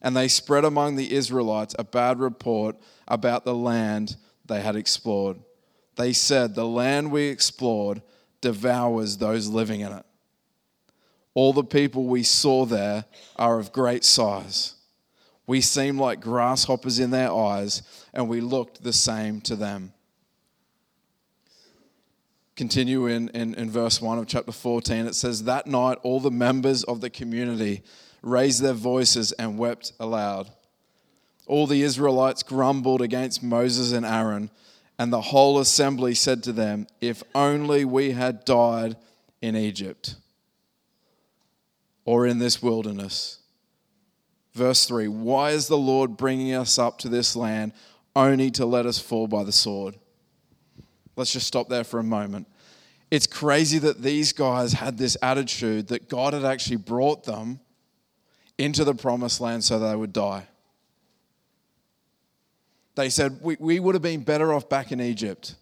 And 0.02 0.18
they 0.18 0.28
spread 0.28 0.66
among 0.66 0.98
the 0.98 1.14
Israelites 1.14 1.76
a 1.80 1.86
bad 1.86 2.20
report 2.20 2.76
about 3.08 3.46
the 3.46 3.56
land 3.56 4.18
they 4.46 4.60
had 4.60 4.76
explored. 4.76 5.38
They 5.96 6.12
said, 6.12 6.56
The 6.56 6.68
land 6.68 7.10
we 7.10 7.28
explored 7.28 8.02
devours 8.42 9.16
those 9.16 9.48
living 9.48 9.80
in 9.80 9.94
it. 9.94 10.06
All 11.34 11.54
the 11.54 11.64
people 11.64 12.04
we 12.04 12.24
saw 12.24 12.66
there 12.66 13.06
are 13.38 13.60
of 13.60 13.72
great 13.72 14.04
size. 14.04 14.76
We 15.48 15.62
seemed 15.62 16.00
like 16.00 16.22
grasshoppers 16.22 17.00
in 17.00 17.12
their 17.12 17.32
eyes, 17.32 17.84
and 18.14 18.28
we 18.28 18.42
looked 18.42 18.84
the 18.84 18.94
same 18.94 19.42
to 19.42 19.56
them. 19.56 19.94
Continue 22.56 23.06
in, 23.08 23.30
in, 23.30 23.54
in 23.56 23.70
verse 23.70 24.02
1 24.02 24.18
of 24.18 24.28
chapter 24.28 24.52
14. 24.52 25.08
It 25.08 25.16
says, 25.16 25.44
That 25.44 25.68
night 25.68 25.98
all 26.04 26.20
the 26.20 26.32
members 26.32 26.84
of 26.86 27.02
the 27.02 27.10
community 27.10 27.84
raised 28.22 28.62
their 28.62 28.74
voices 28.74 29.34
and 29.34 29.58
wept 29.58 29.92
aloud. 30.00 30.50
All 31.48 31.68
the 31.68 31.84
Israelites 31.84 32.42
grumbled 32.42 33.02
against 33.02 33.44
Moses 33.44 33.92
and 33.92 34.06
Aaron, 34.06 34.50
and 34.98 35.12
the 35.12 35.22
whole 35.22 35.60
assembly 35.60 36.16
said 36.16 36.42
to 36.44 36.54
them, 36.54 36.88
If 37.02 37.22
only 37.36 37.86
we 37.86 38.12
had 38.12 38.46
died 38.46 38.96
in 39.42 39.56
Egypt 39.56 40.16
or 42.06 42.26
in 42.26 42.40
this 42.40 42.64
wilderness 42.64 43.40
Verse 44.56 44.86
3 44.86 45.10
Why 45.10 45.52
is 45.52 45.68
the 45.68 45.78
Lord 45.78 46.18
bringing 46.18 46.54
us 46.54 46.80
up 46.80 46.98
to 47.00 47.10
this 47.10 47.36
land 47.36 47.74
only 48.16 48.50
to 48.52 48.66
let 48.66 48.86
us 48.86 48.98
fall 48.98 49.28
by 49.28 49.44
the 49.44 49.52
sword? 49.52 49.96
Let's 51.18 51.32
just 51.32 51.48
stop 51.48 51.70
there 51.70 51.84
for 51.84 52.00
a 52.00 52.04
moment. 52.04 52.48
It's 53.12 53.28
crazy 53.28 53.78
that 53.80 54.02
these 54.02 54.34
guys 54.34 54.74
had 54.74 54.98
this 54.98 55.16
attitude 55.22 55.90
that 55.90 56.10
God 56.10 56.34
had 56.34 56.44
actually 56.44 56.78
brought 56.78 57.26
them 57.26 57.60
into 58.58 58.84
the 58.84 58.96
promised 58.96 59.40
land 59.40 59.64
so 59.64 59.78
they 59.78 59.96
would 59.96 60.14
die. 60.14 60.48
They 62.96 63.10
said, 63.10 63.40
We, 63.42 63.58
we 63.60 63.80
would 63.80 63.94
have 63.94 64.02
been 64.02 64.24
better 64.24 64.54
off 64.54 64.70
back 64.70 64.92
in 64.92 65.02
Egypt. 65.02 65.56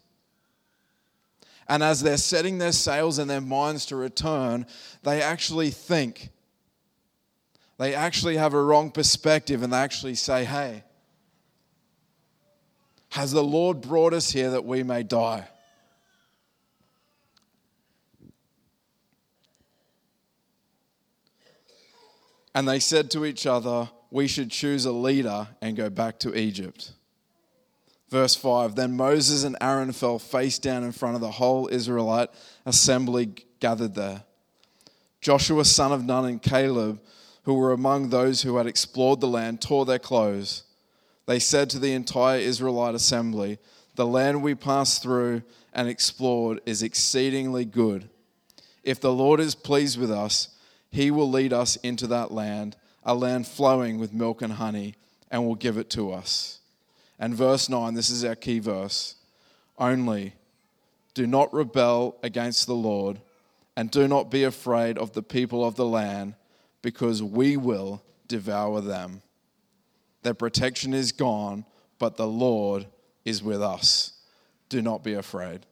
And 1.68 1.82
as 1.82 2.02
they're 2.02 2.16
setting 2.16 2.58
their 2.58 2.72
sails 2.72 3.18
and 3.18 3.28
their 3.28 3.40
minds 3.40 3.86
to 3.86 3.96
return, 3.96 4.66
they 5.02 5.22
actually 5.22 5.70
think 5.70 6.30
they 7.78 7.94
actually 7.94 8.36
have 8.36 8.54
a 8.54 8.62
wrong 8.62 8.90
perspective 8.90 9.62
and 9.62 9.72
they 9.72 9.78
actually 9.78 10.14
say, 10.14 10.44
hey, 10.44 10.84
has 13.10 13.32
the 13.32 13.44
Lord 13.44 13.80
brought 13.80 14.12
us 14.12 14.30
here 14.30 14.50
that 14.50 14.64
we 14.64 14.82
may 14.82 15.02
die? 15.02 15.46
And 22.54 22.68
they 22.68 22.78
said 22.78 23.10
to 23.12 23.24
each 23.24 23.46
other, 23.46 23.90
We 24.10 24.28
should 24.28 24.50
choose 24.50 24.84
a 24.84 24.92
leader 24.92 25.48
and 25.60 25.76
go 25.76 25.90
back 25.90 26.20
to 26.20 26.38
Egypt. 26.38 26.92
Verse 28.08 28.36
5 28.36 28.76
Then 28.76 28.96
Moses 28.96 29.42
and 29.42 29.56
Aaron 29.60 29.92
fell 29.92 30.18
face 30.20 30.58
down 30.58 30.84
in 30.84 30.92
front 30.92 31.16
of 31.16 31.20
the 31.20 31.32
whole 31.32 31.68
Israelite 31.68 32.30
assembly 32.64 33.34
gathered 33.58 33.94
there. 33.94 34.22
Joshua, 35.20 35.64
son 35.64 35.90
of 35.90 36.04
Nun, 36.04 36.26
and 36.26 36.42
Caleb, 36.42 37.00
who 37.44 37.54
were 37.54 37.72
among 37.72 38.08
those 38.08 38.42
who 38.42 38.56
had 38.56 38.66
explored 38.66 39.20
the 39.20 39.28
land 39.28 39.60
tore 39.60 39.84
their 39.84 39.98
clothes. 39.98 40.64
They 41.26 41.38
said 41.38 41.70
to 41.70 41.78
the 41.78 41.92
entire 41.92 42.38
Israelite 42.38 42.94
assembly, 42.94 43.58
The 43.94 44.06
land 44.06 44.42
we 44.42 44.54
passed 44.54 45.02
through 45.02 45.42
and 45.72 45.88
explored 45.88 46.60
is 46.66 46.82
exceedingly 46.82 47.64
good. 47.64 48.08
If 48.82 49.00
the 49.00 49.12
Lord 49.12 49.40
is 49.40 49.54
pleased 49.54 49.98
with 49.98 50.10
us, 50.10 50.48
he 50.90 51.10
will 51.10 51.30
lead 51.30 51.52
us 51.52 51.76
into 51.76 52.06
that 52.08 52.30
land, 52.30 52.76
a 53.02 53.14
land 53.14 53.46
flowing 53.46 53.98
with 53.98 54.12
milk 54.12 54.42
and 54.42 54.54
honey, 54.54 54.94
and 55.30 55.46
will 55.46 55.54
give 55.54 55.76
it 55.76 55.90
to 55.90 56.12
us. 56.12 56.60
And 57.18 57.34
verse 57.34 57.68
9, 57.68 57.94
this 57.94 58.10
is 58.10 58.24
our 58.24 58.34
key 58.34 58.58
verse. 58.58 59.16
Only 59.78 60.34
do 61.14 61.26
not 61.26 61.52
rebel 61.52 62.16
against 62.22 62.66
the 62.66 62.74
Lord, 62.74 63.20
and 63.76 63.90
do 63.90 64.06
not 64.08 64.30
be 64.30 64.44
afraid 64.44 64.98
of 64.98 65.12
the 65.12 65.22
people 65.22 65.64
of 65.64 65.74
the 65.74 65.86
land 65.86 66.34
because 66.84 67.22
we 67.22 67.56
will 67.56 68.02
devour 68.28 68.82
them. 68.82 69.22
Their 70.22 70.34
protection 70.34 70.92
is 70.92 71.12
gone, 71.12 71.64
but 71.98 72.18
the 72.18 72.26
Lord 72.26 72.86
is 73.24 73.42
with 73.42 73.62
us. 73.62 74.12
Do 74.68 74.82
not 74.82 75.02
be 75.02 75.14
afraid. 75.14 75.64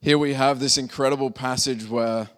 Here 0.00 0.16
we 0.16 0.32
have 0.32 0.60
this 0.60 0.78
incredible 0.78 1.30
passage 1.30 1.86
where 1.86 2.30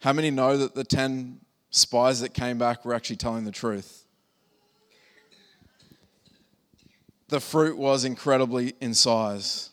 how 0.00 0.12
many 0.12 0.30
know 0.30 0.56
that 0.56 0.76
the 0.76 0.84
10 0.84 1.40
spies 1.70 2.20
that 2.20 2.32
came 2.32 2.58
back 2.58 2.84
were 2.84 2.94
actually 2.94 3.16
telling 3.16 3.44
the 3.44 3.50
truth? 3.50 4.04
The 7.26 7.40
fruit 7.40 7.76
was 7.76 8.04
incredibly 8.04 8.74
in 8.80 8.94
size 8.94 9.70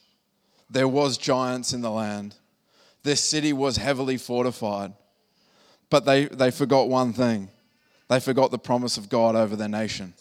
there 0.72 0.88
was 0.88 1.18
giants 1.18 1.74
in 1.74 1.82
the 1.82 1.92
land. 1.92 2.36
This 3.04 3.22
city 3.22 3.52
was 3.52 3.76
heavily 3.78 4.18
fortified. 4.18 4.94
But 5.90 6.06
they, 6.06 6.26
they 6.26 6.50
forgot 6.50 6.88
one 6.88 7.12
thing. 7.12 7.50
They 8.08 8.22
forgot 8.22 8.52
the 8.52 8.58
promise 8.58 8.98
of 8.98 9.10
God 9.10 9.36
over 9.36 9.56
their 9.58 9.68
nation. 9.68 10.14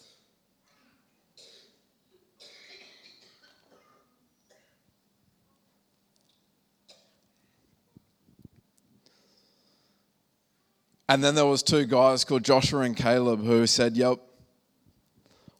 And 11.09 11.25
then 11.25 11.35
there 11.35 11.47
was 11.47 11.63
two 11.63 11.87
guys 11.87 12.25
called 12.25 12.45
Joshua 12.45 12.83
and 12.83 12.97
Caleb 12.97 13.45
who 13.45 13.67
said, 13.67 13.97
"Yep, 13.97 14.21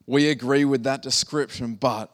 we 0.07 0.29
agree 0.29 0.63
with 0.63 0.83
that 0.83 1.01
description, 1.01 1.75
but 1.75 2.09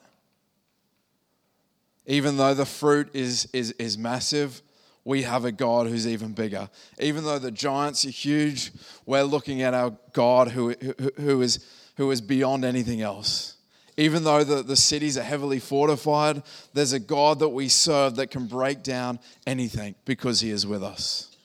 even 2.07 2.37
though 2.37 2.53
the 2.53 2.65
fruit 2.65 3.09
is, 3.13 3.47
is, 3.53 3.71
is 3.73 3.97
massive, 3.97 4.61
we 5.03 5.23
have 5.23 5.45
a 5.45 5.51
God 5.51 5.87
who's 5.87 6.07
even 6.07 6.31
bigger. 6.31 6.69
Even 6.99 7.23
though 7.25 7.39
the 7.39 7.51
giants 7.51 8.05
are 8.05 8.09
huge, 8.09 8.71
we're 9.05 9.23
looking 9.23 9.61
at 9.61 9.73
our 9.73 9.95
God 10.13 10.49
who, 10.49 10.71
who, 10.81 11.11
who, 11.17 11.41
is, 11.41 11.65
who 11.97 12.09
is 12.11 12.21
beyond 12.21 12.65
anything 12.65 13.01
else. 13.01 13.57
Even 13.97 14.23
though 14.23 14.43
the, 14.43 14.63
the 14.63 14.75
cities 14.75 15.17
are 15.17 15.23
heavily 15.23 15.59
fortified, 15.59 16.43
there's 16.73 16.93
a 16.93 16.99
God 16.99 17.39
that 17.39 17.49
we 17.49 17.67
serve 17.67 18.15
that 18.15 18.31
can 18.31 18.47
break 18.47 18.83
down 18.83 19.19
anything 19.45 19.95
because 20.05 20.39
he 20.39 20.49
is 20.49 20.65
with 20.65 20.83
us. 20.83 21.35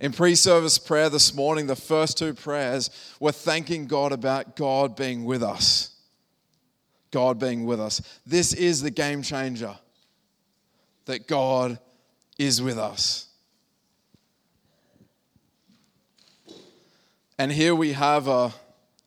In 0.00 0.12
pre 0.12 0.34
service 0.34 0.76
prayer 0.76 1.08
this 1.08 1.32
morning, 1.34 1.66
the 1.68 1.76
first 1.76 2.18
two 2.18 2.34
prayers 2.34 2.90
were 3.20 3.32
thanking 3.32 3.86
God 3.86 4.12
about 4.12 4.56
God 4.56 4.96
being 4.96 5.24
with 5.24 5.42
us. 5.42 5.93
God 7.14 7.38
being 7.38 7.64
with 7.64 7.80
us. 7.80 8.02
This 8.26 8.52
is 8.52 8.82
the 8.82 8.90
game 8.90 9.22
changer 9.22 9.76
that 11.04 11.28
God 11.28 11.78
is 12.38 12.60
with 12.60 12.76
us. 12.76 13.28
And 17.38 17.52
here 17.52 17.72
we 17.72 17.92
have 17.92 18.26
a, 18.26 18.52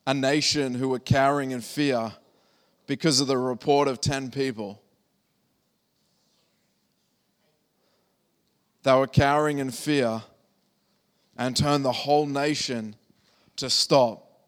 a 0.05 0.13
nation 0.13 0.73
who 0.73 0.93
are 0.93 0.99
cowering 0.99 1.51
in 1.51 1.59
fear 1.59 2.13
because 2.85 3.19
of 3.19 3.27
the 3.27 3.37
report 3.37 3.89
of 3.89 3.99
10 3.99 4.31
people. 4.31 4.81
They 8.83 8.93
were 8.93 9.07
cowering 9.07 9.57
in 9.57 9.71
fear 9.71 10.23
and 11.37 11.57
turned 11.57 11.83
the 11.83 11.91
whole 11.91 12.25
nation 12.25 12.95
to 13.57 13.69
stop 13.69 14.45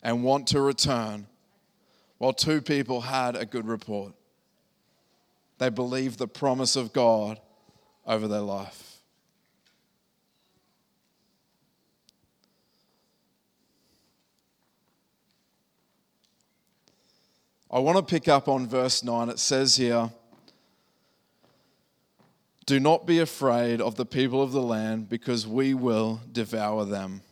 and 0.00 0.22
want 0.22 0.46
to 0.48 0.60
return 0.60 1.26
while 2.20 2.34
two 2.34 2.60
people 2.60 3.00
had 3.00 3.34
a 3.34 3.46
good 3.46 3.66
report. 3.66 4.12
They 5.56 5.70
believed 5.70 6.18
the 6.18 6.28
promise 6.28 6.76
of 6.76 6.92
God 6.92 7.40
over 8.06 8.28
their 8.28 8.42
life. 8.42 8.98
I 17.70 17.78
want 17.78 17.96
to 17.96 18.02
pick 18.02 18.28
up 18.28 18.48
on 18.48 18.66
verse 18.66 19.02
9. 19.02 19.30
It 19.30 19.38
says 19.38 19.76
here, 19.76 20.10
Do 22.66 22.78
not 22.78 23.06
be 23.06 23.20
afraid 23.20 23.80
of 23.80 23.94
the 23.94 24.04
people 24.04 24.42
of 24.42 24.52
the 24.52 24.60
land, 24.60 25.08
because 25.08 25.46
we 25.46 25.72
will 25.72 26.20
devour 26.30 26.84
them. 26.84 27.22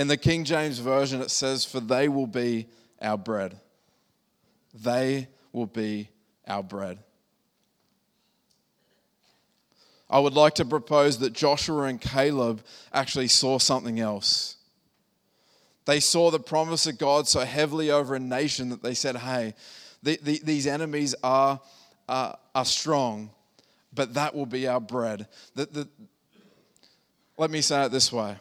In 0.00 0.08
the 0.08 0.16
King 0.16 0.44
James 0.44 0.78
Version, 0.78 1.20
it 1.20 1.30
says, 1.30 1.66
For 1.66 1.78
they 1.78 2.08
will 2.08 2.26
be 2.26 2.68
our 3.02 3.18
bread. 3.18 3.60
They 4.72 5.28
will 5.52 5.66
be 5.66 6.08
our 6.48 6.62
bread. 6.62 7.00
I 10.08 10.18
would 10.18 10.32
like 10.32 10.54
to 10.54 10.64
propose 10.64 11.18
that 11.18 11.34
Joshua 11.34 11.82
and 11.82 12.00
Caleb 12.00 12.62
actually 12.94 13.28
saw 13.28 13.58
something 13.58 14.00
else. 14.00 14.56
They 15.84 16.00
saw 16.00 16.30
the 16.30 16.40
promise 16.40 16.86
of 16.86 16.96
God 16.96 17.28
so 17.28 17.40
heavily 17.40 17.90
over 17.90 18.14
a 18.14 18.18
nation 18.18 18.70
that 18.70 18.82
they 18.82 18.94
said, 18.94 19.16
hey, 19.16 19.52
the, 20.02 20.18
the, 20.22 20.40
these 20.42 20.66
enemies 20.66 21.14
are, 21.22 21.60
are, 22.08 22.38
are 22.54 22.64
strong, 22.64 23.28
but 23.92 24.14
that 24.14 24.34
will 24.34 24.46
be 24.46 24.66
our 24.66 24.80
bread. 24.80 25.28
The, 25.54 25.66
the, 25.66 25.88
let 27.36 27.50
me 27.50 27.60
say 27.60 27.84
it 27.84 27.92
this 27.92 28.10
way. 28.10 28.38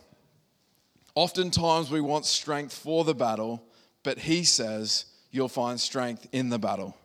Oftentimes 1.20 1.92
we 1.92 2.00
want 2.00 2.26
strength 2.26 2.74
for 2.74 3.04
the 3.04 3.14
battle, 3.14 3.62
but 4.04 4.20
he 4.20 4.46
says 4.46 5.04
you'll 5.32 5.50
find 5.50 5.78
strength 5.78 6.26
in 6.32 6.48
the 6.48 6.58
battle. 6.58 6.96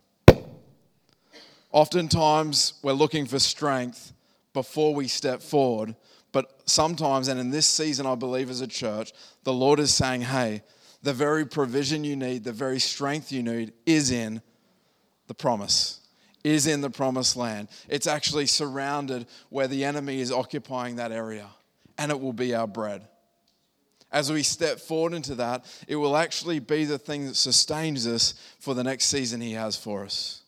Oftentimes 1.72 2.74
we're 2.84 2.92
looking 2.92 3.26
for 3.26 3.40
strength 3.40 4.12
before 4.52 4.94
we 4.94 5.08
step 5.08 5.42
forward, 5.42 5.96
but 6.30 6.60
sometimes, 6.64 7.26
and 7.26 7.40
in 7.40 7.50
this 7.50 7.66
season, 7.66 8.06
I 8.06 8.14
believe 8.14 8.50
as 8.50 8.60
a 8.60 8.68
church, 8.68 9.12
the 9.42 9.52
Lord 9.52 9.80
is 9.80 9.92
saying, 9.92 10.20
hey, 10.20 10.62
the 11.02 11.12
very 11.12 11.44
provision 11.44 12.04
you 12.04 12.14
need, 12.14 12.44
the 12.44 12.52
very 12.52 12.78
strength 12.78 13.32
you 13.32 13.42
need 13.42 13.72
is 13.84 14.12
in 14.12 14.40
the 15.26 15.34
promise, 15.34 15.98
is 16.44 16.68
in 16.68 16.82
the 16.82 16.90
promised 16.90 17.36
land. 17.36 17.66
It's 17.88 18.06
actually 18.06 18.46
surrounded 18.46 19.26
where 19.48 19.66
the 19.66 19.84
enemy 19.84 20.20
is 20.20 20.30
occupying 20.30 20.94
that 20.96 21.10
area, 21.10 21.48
and 21.98 22.12
it 22.12 22.20
will 22.20 22.32
be 22.32 22.54
our 22.54 22.68
bread. 22.68 23.08
As 24.14 24.30
we 24.30 24.44
step 24.44 24.78
forward 24.78 25.12
into 25.12 25.34
that, 25.34 25.64
it 25.88 25.96
will 25.96 26.16
actually 26.16 26.60
be 26.60 26.84
the 26.84 26.98
thing 26.98 27.26
that 27.26 27.34
sustains 27.34 28.06
us 28.06 28.34
for 28.60 28.72
the 28.72 28.84
next 28.84 29.06
season 29.06 29.40
He 29.40 29.54
has 29.54 29.76
for 29.76 30.04
us. 30.04 30.42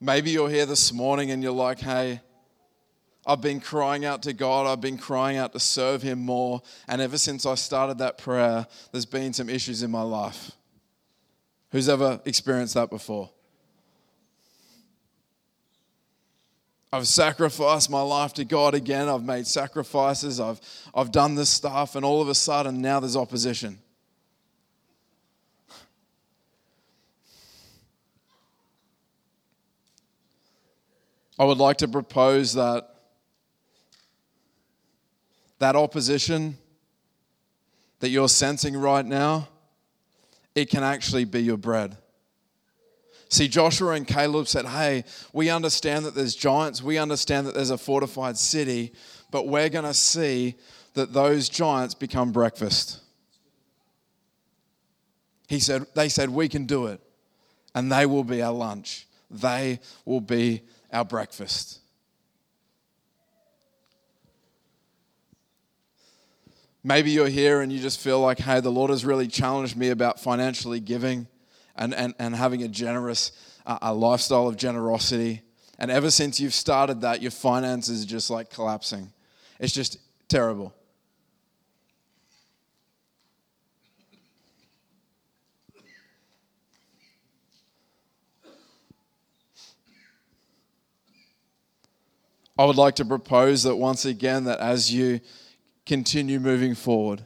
Maybe 0.00 0.30
you're 0.30 0.48
here 0.48 0.64
this 0.64 0.92
morning 0.92 1.32
and 1.32 1.42
you're 1.42 1.50
like, 1.50 1.80
hey, 1.80 2.20
I've 3.26 3.40
been 3.40 3.58
crying 3.58 4.04
out 4.04 4.22
to 4.22 4.32
God. 4.32 4.68
I've 4.68 4.80
been 4.80 4.96
crying 4.96 5.38
out 5.38 5.52
to 5.54 5.60
serve 5.60 6.02
Him 6.02 6.20
more. 6.20 6.62
And 6.86 7.02
ever 7.02 7.18
since 7.18 7.44
I 7.44 7.56
started 7.56 7.98
that 7.98 8.18
prayer, 8.18 8.64
there's 8.92 9.06
been 9.06 9.32
some 9.32 9.48
issues 9.48 9.82
in 9.82 9.90
my 9.90 10.02
life. 10.02 10.52
Who's 11.72 11.88
ever 11.88 12.20
experienced 12.24 12.74
that 12.74 12.90
before? 12.90 13.30
I've 16.92 17.06
sacrificed 17.06 17.90
my 17.90 18.00
life 18.00 18.32
to 18.34 18.44
God 18.44 18.74
again. 18.74 19.08
I've 19.08 19.22
made 19.22 19.46
sacrifices. 19.46 20.40
I've, 20.40 20.60
I've 20.94 21.12
done 21.12 21.34
this 21.34 21.50
stuff. 21.50 21.96
And 21.96 22.04
all 22.04 22.22
of 22.22 22.28
a 22.28 22.34
sudden, 22.34 22.80
now 22.80 23.00
there's 23.00 23.16
opposition. 23.16 23.78
I 31.38 31.44
would 31.44 31.58
like 31.58 31.76
to 31.78 31.88
propose 31.88 32.54
that 32.54 32.94
that 35.58 35.76
opposition 35.76 36.56
that 38.00 38.10
you're 38.10 38.28
sensing 38.28 38.76
right 38.76 39.04
now, 39.04 39.48
it 40.54 40.70
can 40.70 40.82
actually 40.82 41.24
be 41.24 41.42
your 41.42 41.56
bread. 41.56 41.96
See, 43.28 43.46
Joshua 43.46 43.92
and 43.92 44.06
Caleb 44.06 44.48
said, 44.48 44.64
Hey, 44.64 45.04
we 45.32 45.50
understand 45.50 46.06
that 46.06 46.14
there's 46.14 46.34
giants, 46.34 46.82
we 46.82 46.96
understand 46.96 47.46
that 47.46 47.54
there's 47.54 47.70
a 47.70 47.78
fortified 47.78 48.38
city, 48.38 48.92
but 49.30 49.46
we're 49.46 49.68
going 49.68 49.84
to 49.84 49.94
see 49.94 50.54
that 50.94 51.12
those 51.12 51.48
giants 51.48 51.94
become 51.94 52.32
breakfast. 52.32 53.00
He 55.46 55.60
said, 55.60 55.86
They 55.94 56.08
said, 56.08 56.30
We 56.30 56.48
can 56.48 56.64
do 56.64 56.86
it, 56.86 57.00
and 57.74 57.92
they 57.92 58.06
will 58.06 58.24
be 58.24 58.42
our 58.42 58.52
lunch. 58.52 59.06
They 59.30 59.80
will 60.06 60.22
be 60.22 60.62
our 60.90 61.04
breakfast. 61.04 61.80
Maybe 66.82 67.10
you're 67.10 67.28
here 67.28 67.60
and 67.60 67.70
you 67.70 67.80
just 67.80 68.00
feel 68.00 68.20
like, 68.20 68.38
hey, 68.38 68.60
the 68.60 68.70
Lord 68.70 68.88
has 68.88 69.04
really 69.04 69.26
challenged 69.26 69.76
me 69.76 69.90
about 69.90 70.20
financially 70.20 70.80
giving 70.80 71.26
and, 71.78 71.94
and, 71.94 72.14
and 72.18 72.34
having 72.34 72.62
a 72.62 72.68
generous 72.68 73.32
uh, 73.66 73.78
a 73.82 73.94
lifestyle 73.94 74.48
of 74.48 74.56
generosity. 74.56 75.42
And 75.78 75.90
ever 75.90 76.10
since 76.10 76.40
you've 76.40 76.54
started 76.54 77.02
that, 77.02 77.22
your 77.22 77.30
finances 77.30 78.02
are 78.02 78.06
just 78.06 78.30
like 78.30 78.50
collapsing. 78.50 79.12
It's 79.60 79.72
just 79.72 79.98
terrible. 80.28 80.74
I 92.58 92.64
would 92.64 92.76
like 92.76 92.96
to 92.96 93.04
propose 93.04 93.62
that 93.62 93.76
once 93.76 94.04
again, 94.04 94.44
that 94.44 94.58
as 94.58 94.92
you 94.92 95.20
continue 95.86 96.40
moving 96.40 96.74
forward, 96.74 97.22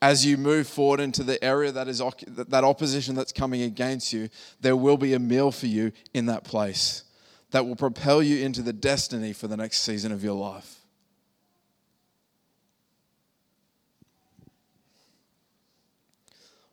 as 0.00 0.24
you 0.24 0.36
move 0.36 0.68
forward 0.68 1.00
into 1.00 1.24
the 1.24 1.42
area 1.42 1.72
that 1.72 1.88
is 1.88 1.98
that 1.98 2.64
opposition 2.64 3.14
that's 3.14 3.32
coming 3.32 3.62
against 3.62 4.12
you, 4.12 4.28
there 4.60 4.76
will 4.76 4.96
be 4.96 5.14
a 5.14 5.18
meal 5.18 5.50
for 5.50 5.66
you 5.66 5.92
in 6.14 6.26
that 6.26 6.44
place 6.44 7.04
that 7.50 7.66
will 7.66 7.76
propel 7.76 8.22
you 8.22 8.44
into 8.44 8.62
the 8.62 8.72
destiny 8.72 9.32
for 9.32 9.48
the 9.48 9.56
next 9.56 9.82
season 9.82 10.12
of 10.12 10.22
your 10.22 10.34
life. 10.34 10.76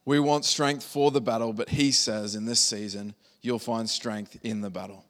We 0.03 0.19
want 0.19 0.45
strength 0.45 0.83
for 0.83 1.09
the 1.09 1.21
battle, 1.21 1.51
but 1.51 1.69
he 1.69 1.91
says 1.91 2.35
in 2.35 2.45
this 2.45 2.59
season, 2.59 3.15
you'll 3.41 3.57
find 3.57 3.89
strength 3.89 4.37
in 4.43 4.61
the 4.61 4.69
battle. 4.69 5.03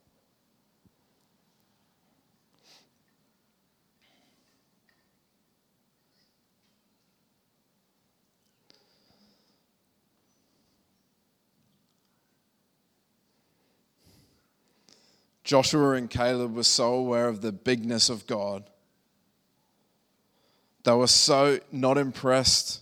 Joshua 15.46 15.92
and 15.92 16.10
Caleb 16.10 16.56
were 16.56 16.64
so 16.64 16.96
aware 16.96 17.28
of 17.28 17.42
the 17.42 17.52
bigness 17.52 18.10
of 18.10 18.26
God. 18.26 18.64
They 20.84 20.92
were 20.92 21.08
so 21.08 21.60
not 21.72 22.00
impressed 22.00 22.82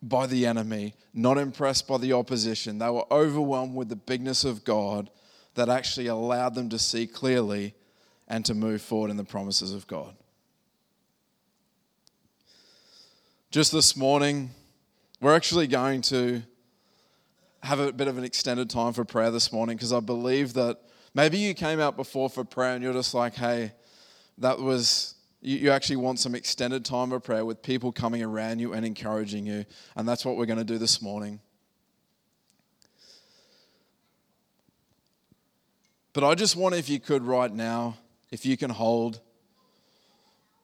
by 0.00 0.26
the 0.28 0.46
enemy, 0.46 0.94
not 1.12 1.36
impressed 1.36 1.88
by 1.88 1.98
the 1.98 2.12
opposition. 2.12 2.78
They 2.78 2.88
were 2.88 3.12
overwhelmed 3.12 3.74
with 3.74 3.88
the 3.88 3.96
bigness 3.96 4.44
of 4.44 4.64
God 4.64 5.10
that 5.54 5.68
actually 5.68 6.06
allowed 6.06 6.54
them 6.54 6.68
to 6.68 6.78
see 6.78 7.08
clearly 7.08 7.74
and 8.28 8.44
to 8.44 8.54
move 8.54 8.80
forward 8.80 9.10
in 9.10 9.16
the 9.16 9.24
promises 9.24 9.74
of 9.74 9.88
God. 9.88 10.14
Just 13.50 13.72
this 13.72 13.96
morning, 13.96 14.50
we're 15.20 15.34
actually 15.34 15.66
going 15.66 16.02
to 16.02 16.42
have 17.64 17.80
a 17.80 17.92
bit 17.92 18.06
of 18.06 18.16
an 18.16 18.22
extended 18.22 18.70
time 18.70 18.92
for 18.92 19.04
prayer 19.04 19.32
this 19.32 19.52
morning 19.52 19.76
because 19.76 19.92
I 19.92 19.98
believe 19.98 20.52
that 20.52 20.78
Maybe 21.14 21.38
you 21.38 21.54
came 21.54 21.80
out 21.80 21.96
before 21.96 22.30
for 22.30 22.44
prayer 22.44 22.74
and 22.74 22.82
you're 22.82 22.92
just 22.92 23.14
like, 23.14 23.34
hey, 23.34 23.72
that 24.38 24.58
was, 24.58 25.14
you, 25.40 25.56
you 25.56 25.70
actually 25.70 25.96
want 25.96 26.20
some 26.20 26.34
extended 26.34 26.84
time 26.84 27.12
of 27.12 27.24
prayer 27.24 27.44
with 27.44 27.62
people 27.62 27.90
coming 27.90 28.22
around 28.22 28.60
you 28.60 28.72
and 28.72 28.86
encouraging 28.86 29.46
you. 29.46 29.64
And 29.96 30.08
that's 30.08 30.24
what 30.24 30.36
we're 30.36 30.46
going 30.46 30.58
to 30.58 30.64
do 30.64 30.78
this 30.78 31.02
morning. 31.02 31.40
But 36.12 36.24
I 36.24 36.34
just 36.34 36.56
want, 36.56 36.74
if 36.74 36.88
you 36.88 36.98
could 36.98 37.22
right 37.22 37.52
now, 37.52 37.96
if 38.30 38.44
you 38.44 38.56
can 38.56 38.70
hold 38.70 39.20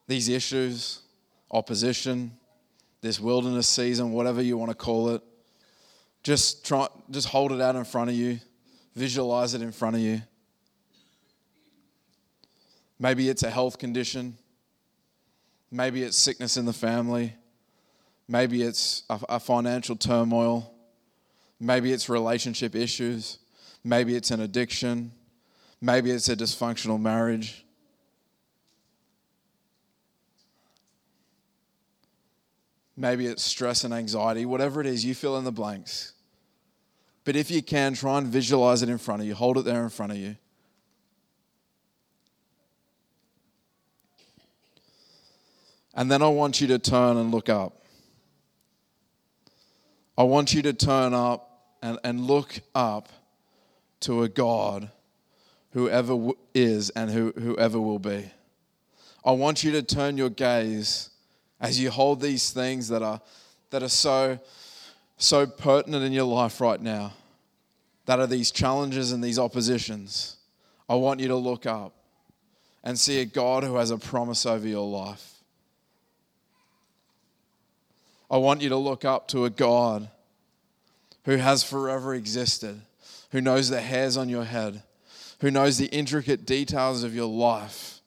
these 0.08 0.28
issues, 0.28 1.02
opposition, 1.50 2.32
this 3.00 3.20
wilderness 3.20 3.68
season, 3.68 4.12
whatever 4.12 4.42
you 4.42 4.56
want 4.56 4.70
to 4.70 4.76
call 4.76 5.10
it, 5.10 5.22
just 6.22 6.66
try, 6.66 6.88
just 7.10 7.28
hold 7.28 7.52
it 7.52 7.60
out 7.60 7.76
in 7.76 7.84
front 7.84 8.10
of 8.10 8.16
you, 8.16 8.40
visualize 8.94 9.54
it 9.54 9.62
in 9.62 9.70
front 9.70 9.94
of 9.94 10.02
you. 10.02 10.22
Maybe 12.98 13.28
it's 13.28 13.42
a 13.42 13.50
health 13.50 13.78
condition. 13.78 14.36
Maybe 15.70 16.02
it's 16.02 16.16
sickness 16.16 16.56
in 16.56 16.64
the 16.64 16.72
family. 16.72 17.34
Maybe 18.28 18.62
it's 18.62 19.02
a, 19.10 19.20
a 19.28 19.40
financial 19.40 19.96
turmoil. 19.96 20.72
Maybe 21.60 21.92
it's 21.92 22.08
relationship 22.08 22.74
issues. 22.74 23.38
Maybe 23.84 24.16
it's 24.16 24.30
an 24.30 24.40
addiction. 24.40 25.12
Maybe 25.80 26.10
it's 26.10 26.28
a 26.28 26.36
dysfunctional 26.36 27.00
marriage. 27.00 27.64
Maybe 32.96 33.26
it's 33.26 33.42
stress 33.42 33.84
and 33.84 33.92
anxiety. 33.92 34.46
Whatever 34.46 34.80
it 34.80 34.86
is, 34.86 35.04
you 35.04 35.14
fill 35.14 35.36
in 35.36 35.44
the 35.44 35.52
blanks. 35.52 36.14
But 37.24 37.36
if 37.36 37.50
you 37.50 37.62
can, 37.62 37.92
try 37.92 38.18
and 38.18 38.26
visualize 38.26 38.82
it 38.82 38.88
in 38.88 38.98
front 38.98 39.20
of 39.20 39.28
you, 39.28 39.34
hold 39.34 39.58
it 39.58 39.64
there 39.64 39.82
in 39.82 39.90
front 39.90 40.12
of 40.12 40.18
you. 40.18 40.36
And 45.96 46.10
then 46.10 46.22
I 46.22 46.28
want 46.28 46.60
you 46.60 46.66
to 46.68 46.78
turn 46.78 47.16
and 47.16 47.32
look 47.32 47.48
up. 47.48 47.82
I 50.18 50.22
want 50.22 50.52
you 50.52 50.62
to 50.62 50.74
turn 50.74 51.14
up 51.14 51.74
and, 51.82 51.98
and 52.04 52.20
look 52.20 52.60
up 52.74 53.08
to 54.00 54.22
a 54.22 54.28
God 54.28 54.90
whoever 55.72 56.30
is 56.54 56.90
and 56.90 57.10
who, 57.10 57.32
whoever 57.32 57.80
will 57.80 57.98
be. 57.98 58.30
I 59.24 59.32
want 59.32 59.64
you 59.64 59.72
to 59.72 59.82
turn 59.82 60.16
your 60.16 60.30
gaze 60.30 61.10
as 61.60 61.80
you 61.80 61.90
hold 61.90 62.20
these 62.20 62.50
things 62.50 62.88
that 62.88 63.02
are, 63.02 63.20
that 63.70 63.82
are 63.82 63.88
so, 63.88 64.38
so 65.16 65.46
pertinent 65.46 66.04
in 66.04 66.12
your 66.12 66.24
life 66.24 66.60
right 66.60 66.80
now, 66.80 67.14
that 68.04 68.20
are 68.20 68.26
these 68.26 68.50
challenges 68.50 69.12
and 69.12 69.24
these 69.24 69.38
oppositions. 69.38 70.36
I 70.88 70.94
want 70.94 71.20
you 71.20 71.28
to 71.28 71.36
look 71.36 71.66
up 71.66 71.94
and 72.84 72.98
see 72.98 73.20
a 73.20 73.24
God 73.24 73.64
who 73.64 73.76
has 73.76 73.90
a 73.90 73.98
promise 73.98 74.46
over 74.46 74.68
your 74.68 74.86
life. 74.86 75.35
I 78.30 78.38
want 78.38 78.60
you 78.60 78.68
to 78.70 78.76
look 78.76 79.04
up 79.04 79.28
to 79.28 79.44
a 79.44 79.50
God 79.50 80.08
who 81.24 81.36
has 81.36 81.62
forever 81.62 82.14
existed, 82.14 82.80
who 83.30 83.40
knows 83.40 83.68
the 83.68 83.80
hairs 83.80 84.16
on 84.16 84.28
your 84.28 84.44
head, 84.44 84.82
who 85.40 85.50
knows 85.50 85.78
the 85.78 85.86
intricate 85.86 86.46
details 86.46 87.04
of 87.04 87.14
your 87.14 87.28
life. 87.28 88.00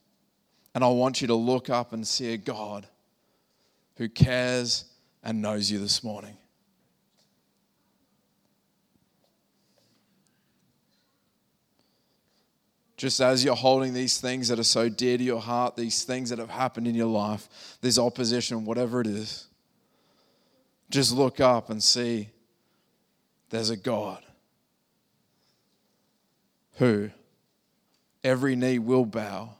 And 0.73 0.83
I 0.83 0.87
want 0.87 1.21
you 1.21 1.27
to 1.27 1.35
look 1.35 1.69
up 1.69 1.93
and 1.93 2.07
see 2.07 2.33
a 2.33 2.37
God 2.37 2.87
who 3.97 4.07
cares 4.07 4.85
and 5.23 5.41
knows 5.41 5.69
you 5.69 5.79
this 5.79 6.03
morning. 6.03 6.37
Just 12.95 13.21
as 13.21 13.45
you're 13.45 13.55
holding 13.55 13.93
these 13.93 14.19
things 14.19 14.49
that 14.49 14.59
are 14.59 14.63
so 14.63 14.89
dear 14.89 15.17
to 15.17 15.23
your 15.23 15.39
heart, 15.39 15.77
these 15.77 16.03
things 16.03 16.29
that 16.29 16.39
have 16.39 16.49
happened 16.49 16.85
in 16.85 16.95
your 16.95 17.07
life, 17.07 17.77
this 17.81 17.97
opposition, 17.97 18.65
whatever 18.65 18.99
it 18.99 19.07
is, 19.07 19.48
just 20.89 21.11
look 21.13 21.39
up 21.39 21.69
and 21.69 21.81
see 21.81 22.29
there's 23.49 23.69
a 23.69 23.77
God 23.77 24.23
who 26.75 27.11
every 28.23 28.55
knee 28.55 28.79
will 28.79 29.05
bow 29.05 29.55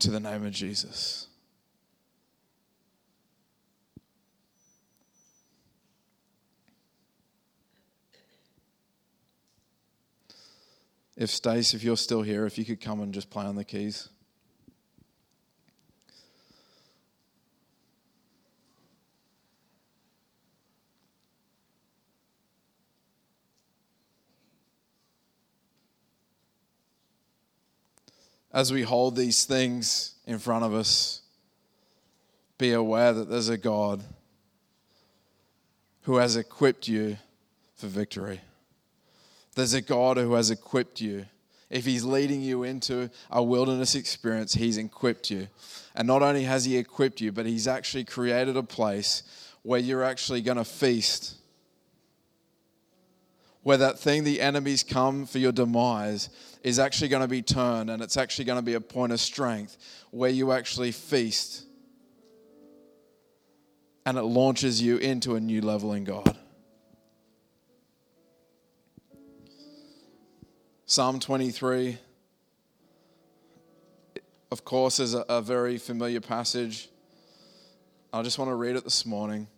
to 0.00 0.10
the 0.10 0.20
name 0.20 0.44
of 0.44 0.52
Jesus. 0.52 1.28
If 11.16 11.30
Stace, 11.30 11.74
if 11.74 11.84
you're 11.84 11.96
still 11.96 12.22
here, 12.22 12.44
if 12.44 12.58
you 12.58 12.64
could 12.64 12.80
come 12.80 13.00
and 13.00 13.14
just 13.14 13.30
play 13.30 13.44
on 13.44 13.54
the 13.54 13.64
keys. 13.64 14.08
As 28.54 28.72
we 28.72 28.82
hold 28.82 29.16
these 29.16 29.44
things 29.44 30.14
in 30.26 30.38
front 30.38 30.64
of 30.64 30.72
us, 30.72 31.20
be 32.56 32.72
aware 32.72 33.12
that 33.12 33.28
there's 33.28 33.48
a 33.48 33.58
God 33.58 34.00
who 36.02 36.18
has 36.18 36.36
equipped 36.36 36.86
you 36.86 37.18
for 37.74 37.88
victory. 37.88 38.40
There's 39.56 39.74
a 39.74 39.82
God 39.82 40.18
who 40.18 40.34
has 40.34 40.52
equipped 40.52 41.00
you. 41.00 41.26
If 41.68 41.84
He's 41.84 42.04
leading 42.04 42.42
you 42.42 42.62
into 42.62 43.10
a 43.28 43.42
wilderness 43.42 43.96
experience, 43.96 44.54
He's 44.54 44.78
equipped 44.78 45.32
you. 45.32 45.48
And 45.96 46.06
not 46.06 46.22
only 46.22 46.44
has 46.44 46.64
He 46.64 46.76
equipped 46.76 47.20
you, 47.20 47.32
but 47.32 47.46
He's 47.46 47.66
actually 47.66 48.04
created 48.04 48.56
a 48.56 48.62
place 48.62 49.24
where 49.62 49.80
you're 49.80 50.04
actually 50.04 50.42
going 50.42 50.58
to 50.58 50.64
feast 50.64 51.38
where 53.64 53.78
that 53.78 53.98
thing 53.98 54.22
the 54.24 54.40
enemies 54.40 54.84
come 54.84 55.26
for 55.26 55.38
your 55.38 55.50
demise 55.50 56.28
is 56.62 56.78
actually 56.78 57.08
going 57.08 57.22
to 57.22 57.28
be 57.28 57.42
turned 57.42 57.90
and 57.90 58.02
it's 58.02 58.16
actually 58.16 58.44
going 58.44 58.58
to 58.58 58.64
be 58.64 58.74
a 58.74 58.80
point 58.80 59.10
of 59.10 59.18
strength 59.18 59.78
where 60.10 60.30
you 60.30 60.52
actually 60.52 60.92
feast 60.92 61.64
and 64.06 64.18
it 64.18 64.22
launches 64.22 64.82
you 64.82 64.98
into 64.98 65.34
a 65.34 65.40
new 65.40 65.62
level 65.62 65.94
in 65.94 66.04
God. 66.04 66.36
Psalm 70.84 71.18
23, 71.18 71.96
of 74.52 74.64
course, 74.66 75.00
is 75.00 75.14
a, 75.14 75.24
a 75.30 75.40
very 75.40 75.78
familiar 75.78 76.20
passage. 76.20 76.90
I 78.12 78.22
just 78.22 78.38
want 78.38 78.50
to 78.50 78.54
read 78.54 78.76
it 78.76 78.84
this 78.84 79.06
morning. 79.06 79.48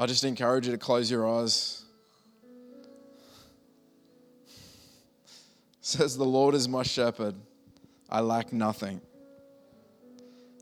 I 0.00 0.06
just 0.06 0.22
encourage 0.22 0.66
you 0.66 0.72
to 0.72 0.78
close 0.78 1.10
your 1.10 1.28
eyes. 1.28 1.82
Says, 5.80 6.16
The 6.16 6.24
Lord 6.24 6.54
is 6.54 6.68
my 6.68 6.84
shepherd, 6.84 7.34
I 8.08 8.20
lack 8.20 8.52
nothing. 8.52 9.00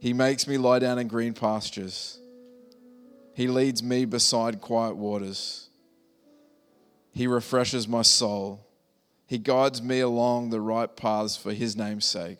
He 0.01 0.13
makes 0.13 0.47
me 0.47 0.57
lie 0.57 0.79
down 0.79 0.97
in 0.97 1.07
green 1.07 1.33
pastures. 1.33 2.19
He 3.35 3.47
leads 3.47 3.83
me 3.83 4.05
beside 4.05 4.59
quiet 4.61 4.95
waters. 4.95 5.69
He 7.13 7.27
refreshes 7.27 7.87
my 7.87 8.01
soul. 8.01 8.65
He 9.27 9.37
guides 9.37 9.81
me 9.81 9.99
along 9.99 10.49
the 10.49 10.61
right 10.61 10.95
paths 10.95 11.37
for 11.37 11.53
his 11.53 11.75
name's 11.75 12.05
sake. 12.05 12.39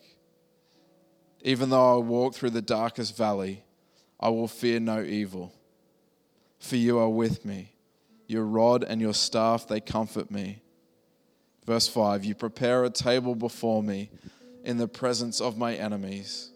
Even 1.43 1.69
though 1.69 1.95
I 1.95 1.99
walk 1.99 2.33
through 2.33 2.51
the 2.51 2.61
darkest 2.61 3.15
valley, 3.15 3.63
I 4.19 4.29
will 4.29 4.47
fear 4.47 4.79
no 4.79 5.03
evil 5.03 5.53
for 6.59 6.75
you 6.75 6.99
are 6.99 7.09
with 7.09 7.45
me. 7.45 7.73
Your 8.27 8.45
rod 8.45 8.83
and 8.83 8.99
your 8.99 9.13
staff, 9.13 9.67
they 9.67 9.79
comfort 9.79 10.29
me. 10.29 10.61
Verse 11.65 11.87
5 11.87 12.25
You 12.25 12.35
prepare 12.35 12.83
a 12.83 12.89
table 12.89 13.35
before 13.35 13.83
me 13.83 14.09
in 14.63 14.77
the 14.77 14.87
presence 14.87 15.39
of 15.39 15.57
my 15.57 15.75
enemies. 15.75 16.51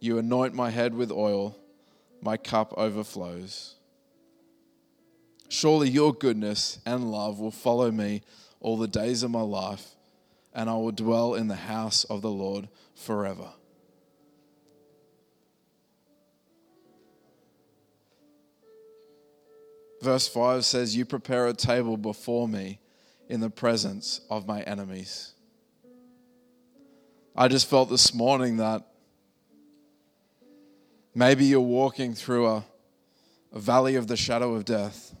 You 0.00 0.18
anoint 0.18 0.54
my 0.54 0.70
head 0.70 0.94
with 0.94 1.12
oil, 1.12 1.56
my 2.22 2.36
cup 2.36 2.72
overflows. 2.76 3.76
Surely 5.48 5.90
your 5.90 6.14
goodness 6.14 6.78
and 6.86 7.10
love 7.10 7.38
will 7.38 7.50
follow 7.50 7.90
me 7.90 8.22
all 8.60 8.76
the 8.76 8.88
days 8.88 9.22
of 9.22 9.30
my 9.30 9.42
life, 9.42 9.96
and 10.54 10.70
I 10.70 10.74
will 10.74 10.92
dwell 10.92 11.34
in 11.34 11.48
the 11.48 11.56
house 11.56 12.04
of 12.04 12.22
the 12.22 12.30
Lord 12.30 12.68
forever. 12.94 13.50
Verse 20.00 20.26
5 20.28 20.64
says, 20.64 20.96
You 20.96 21.04
prepare 21.04 21.46
a 21.46 21.54
table 21.54 21.96
before 21.96 22.48
me 22.48 22.80
in 23.28 23.40
the 23.40 23.50
presence 23.50 24.20
of 24.30 24.46
my 24.46 24.62
enemies. 24.62 25.34
I 27.36 27.48
just 27.48 27.68
felt 27.68 27.90
this 27.90 28.12
morning 28.12 28.56
that 28.56 28.86
maybe 31.14 31.44
you're 31.44 31.60
walking 31.60 32.14
through 32.14 32.46
a, 32.48 32.64
a 33.52 33.58
valley 33.58 33.94
of 33.94 34.08
the 34.08 34.16
shadow 34.16 34.54
of 34.54 34.64
death. 34.64 35.14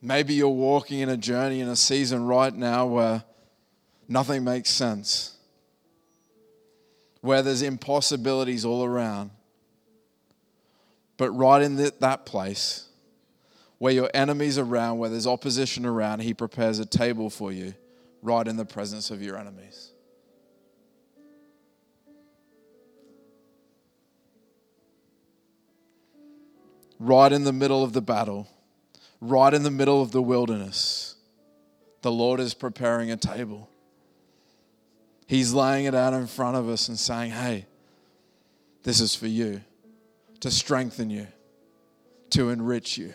Maybe 0.00 0.34
you're 0.34 0.48
walking 0.48 1.00
in 1.00 1.08
a 1.08 1.16
journey 1.16 1.60
in 1.60 1.68
a 1.68 1.76
season 1.76 2.26
right 2.26 2.54
now 2.54 2.86
where 2.86 3.24
nothing 4.08 4.44
makes 4.44 4.70
sense, 4.70 5.36
where 7.20 7.42
there's 7.42 7.62
impossibilities 7.62 8.64
all 8.64 8.84
around. 8.84 9.30
But 11.16 11.30
right 11.30 11.62
in 11.62 11.76
that 11.76 12.26
place 12.26 12.88
Where 13.78 13.92
your 13.92 14.10
enemies 14.14 14.58
are 14.58 14.64
around, 14.64 14.98
where 14.98 15.10
there's 15.10 15.26
opposition 15.26 15.84
around, 15.84 16.20
He 16.20 16.34
prepares 16.34 16.78
a 16.78 16.86
table 16.86 17.30
for 17.30 17.52
you 17.52 17.74
right 18.22 18.46
in 18.48 18.56
the 18.56 18.64
presence 18.64 19.10
of 19.10 19.22
your 19.22 19.36
enemies. 19.36 19.90
Right 26.98 27.32
in 27.32 27.44
the 27.44 27.52
middle 27.52 27.84
of 27.84 27.92
the 27.92 28.00
battle, 28.00 28.48
right 29.20 29.52
in 29.52 29.62
the 29.62 29.70
middle 29.70 30.00
of 30.00 30.12
the 30.12 30.22
wilderness, 30.22 31.16
the 32.00 32.12
Lord 32.12 32.40
is 32.40 32.54
preparing 32.54 33.10
a 33.10 33.16
table. 33.16 33.68
He's 35.26 35.52
laying 35.52 35.84
it 35.84 35.94
out 35.94 36.14
in 36.14 36.26
front 36.26 36.56
of 36.56 36.68
us 36.68 36.88
and 36.88 36.98
saying, 36.98 37.32
Hey, 37.32 37.66
this 38.84 39.00
is 39.00 39.14
for 39.14 39.26
you 39.26 39.60
to 40.40 40.50
strengthen 40.50 41.10
you, 41.10 41.26
to 42.30 42.50
enrich 42.50 42.98
you. 42.98 43.14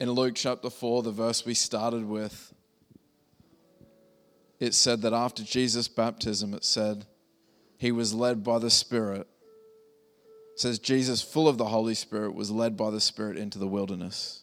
In 0.00 0.10
Luke 0.12 0.32
chapter 0.34 0.70
4, 0.70 1.02
the 1.02 1.12
verse 1.12 1.44
we 1.44 1.52
started 1.52 2.08
with, 2.08 2.54
it 4.58 4.72
said 4.72 5.02
that 5.02 5.12
after 5.12 5.42
Jesus' 5.42 5.88
baptism, 5.88 6.54
it 6.54 6.64
said 6.64 7.04
he 7.76 7.92
was 7.92 8.14
led 8.14 8.42
by 8.42 8.58
the 8.58 8.70
Spirit. 8.70 9.26
Says 10.60 10.78
Jesus, 10.78 11.22
full 11.22 11.48
of 11.48 11.56
the 11.56 11.64
Holy 11.64 11.94
Spirit, 11.94 12.34
was 12.34 12.50
led 12.50 12.76
by 12.76 12.90
the 12.90 13.00
Spirit 13.00 13.38
into 13.38 13.58
the 13.58 13.66
wilderness. 13.66 14.42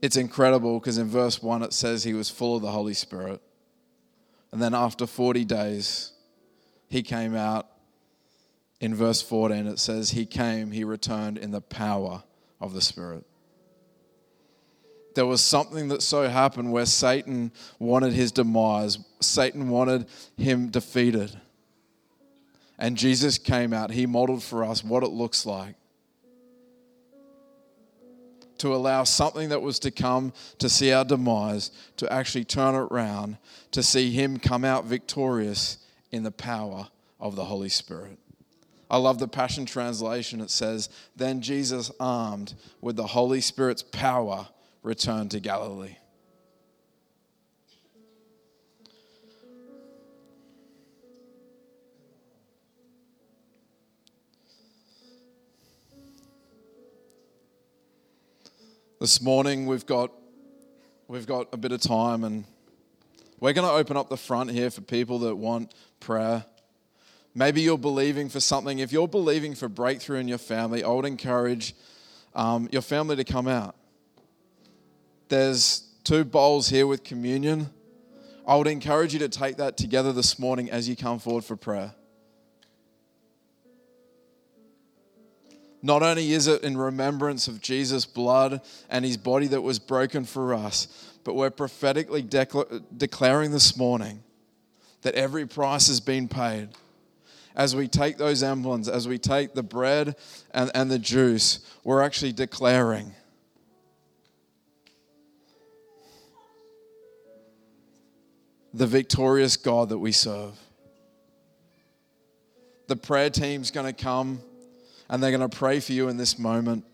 It's 0.00 0.16
incredible 0.16 0.80
because 0.80 0.96
in 0.96 1.08
verse 1.08 1.42
1 1.42 1.62
it 1.62 1.74
says 1.74 2.04
he 2.04 2.14
was 2.14 2.30
full 2.30 2.56
of 2.56 2.62
the 2.62 2.70
Holy 2.70 2.94
Spirit. 2.94 3.42
And 4.50 4.62
then 4.62 4.74
after 4.74 5.06
40 5.06 5.44
days, 5.44 6.12
he 6.88 7.02
came 7.02 7.36
out 7.36 7.68
in 8.80 8.94
verse 8.94 9.20
14, 9.20 9.66
it 9.66 9.78
says, 9.78 10.12
He 10.12 10.24
came, 10.24 10.70
He 10.70 10.84
returned 10.84 11.36
in 11.36 11.50
the 11.50 11.60
power 11.60 12.24
of 12.62 12.72
the 12.72 12.80
Spirit. 12.80 13.26
There 15.14 15.26
was 15.26 15.40
something 15.40 15.88
that 15.88 16.02
so 16.02 16.28
happened 16.28 16.72
where 16.72 16.86
Satan 16.86 17.52
wanted 17.78 18.12
his 18.12 18.32
demise, 18.32 18.98
Satan 19.20 19.68
wanted 19.68 20.06
him 20.36 20.68
defeated. 20.68 21.38
And 22.78 22.96
Jesus 22.96 23.38
came 23.38 23.72
out, 23.72 23.92
He 23.92 24.06
modeled 24.06 24.42
for 24.42 24.64
us 24.64 24.82
what 24.82 25.02
it 25.04 25.10
looks 25.10 25.46
like 25.46 25.76
to 28.62 28.72
allow 28.72 29.02
something 29.02 29.48
that 29.48 29.60
was 29.60 29.80
to 29.80 29.90
come 29.90 30.32
to 30.56 30.68
see 30.68 30.92
our 30.92 31.04
demise 31.04 31.72
to 31.96 32.12
actually 32.12 32.44
turn 32.44 32.76
it 32.76 32.88
around, 32.92 33.36
to 33.72 33.82
see 33.82 34.12
Him 34.12 34.38
come 34.38 34.64
out 34.64 34.84
victorious 34.84 35.78
in 36.12 36.22
the 36.22 36.30
power 36.30 36.86
of 37.18 37.34
the 37.34 37.44
Holy 37.44 37.68
Spirit. 37.68 38.20
I 38.88 38.98
love 38.98 39.18
the 39.18 39.26
Passion 39.26 39.66
Translation. 39.66 40.40
It 40.40 40.50
says, 40.50 40.90
Then 41.16 41.40
Jesus, 41.40 41.90
armed 41.98 42.54
with 42.80 42.94
the 42.94 43.08
Holy 43.08 43.40
Spirit's 43.40 43.82
power, 43.82 44.46
returned 44.82 45.30
to 45.30 45.40
Galilee. 45.40 45.96
This 59.00 59.20
morning 59.20 59.66
we've 59.66 59.84
got 59.84 60.12
we've 61.08 61.26
got 61.26 61.48
a 61.52 61.56
bit 61.56 61.72
of 61.72 61.80
time 61.80 62.22
and 62.22 62.44
we're 63.40 63.52
going 63.52 63.66
to 63.66 63.74
open 63.74 63.96
up 63.96 64.08
the 64.08 64.16
front 64.16 64.52
here 64.52 64.70
for 64.70 64.80
people 64.80 65.18
that 65.20 65.34
want 65.34 65.74
prayer. 65.98 66.44
Maybe 67.34 67.62
you're 67.62 67.76
believing 67.76 68.28
for 68.28 68.38
something. 68.38 68.78
If 68.78 68.92
you're 68.92 69.08
believing 69.08 69.56
for 69.56 69.68
breakthrough 69.68 70.18
in 70.18 70.28
your 70.28 70.38
family, 70.38 70.84
I 70.84 70.88
would 70.88 71.04
encourage 71.04 71.74
um, 72.36 72.68
your 72.70 72.82
family 72.82 73.16
to 73.16 73.24
come 73.24 73.48
out. 73.48 73.74
There's 75.32 75.84
two 76.04 76.26
bowls 76.26 76.68
here 76.68 76.86
with 76.86 77.04
communion. 77.04 77.70
I 78.46 78.54
would 78.54 78.66
encourage 78.66 79.14
you 79.14 79.18
to 79.20 79.30
take 79.30 79.56
that 79.56 79.78
together 79.78 80.12
this 80.12 80.38
morning 80.38 80.70
as 80.70 80.86
you 80.90 80.94
come 80.94 81.18
forward 81.18 81.42
for 81.42 81.56
prayer. 81.56 81.94
Not 85.80 86.02
only 86.02 86.32
is 86.32 86.48
it 86.48 86.62
in 86.62 86.76
remembrance 86.76 87.48
of 87.48 87.62
Jesus' 87.62 88.04
blood 88.04 88.60
and 88.90 89.06
his 89.06 89.16
body 89.16 89.46
that 89.46 89.62
was 89.62 89.78
broken 89.78 90.26
for 90.26 90.52
us, 90.52 90.86
but 91.24 91.32
we're 91.32 91.48
prophetically 91.48 92.20
declaring 92.94 93.52
this 93.52 93.74
morning 93.74 94.22
that 95.00 95.14
every 95.14 95.46
price 95.46 95.86
has 95.86 96.00
been 96.00 96.28
paid 96.28 96.68
as 97.56 97.74
we 97.74 97.88
take 97.88 98.18
those 98.18 98.42
emblems, 98.42 98.86
as 98.86 99.08
we 99.08 99.16
take 99.16 99.54
the 99.54 99.62
bread 99.62 100.14
and, 100.52 100.70
and 100.74 100.90
the 100.90 100.98
juice, 100.98 101.60
we're 101.84 102.02
actually 102.02 102.32
declaring 102.32 103.14
the 108.74 108.86
victorious 108.86 109.56
God 109.56 109.90
that 109.90 109.98
we 109.98 110.12
serve. 110.12 110.58
The 112.88 112.96
prayer 112.96 113.30
team's 113.30 113.70
going 113.70 113.86
to 113.86 113.92
come 113.92 114.40
and 115.08 115.22
they're 115.22 115.30
going 115.30 115.48
to 115.48 115.56
pray 115.56 115.80
for 115.80 115.92
you 115.92 116.08
in 116.08 116.16
this 116.16 116.38
moment. 116.38 116.84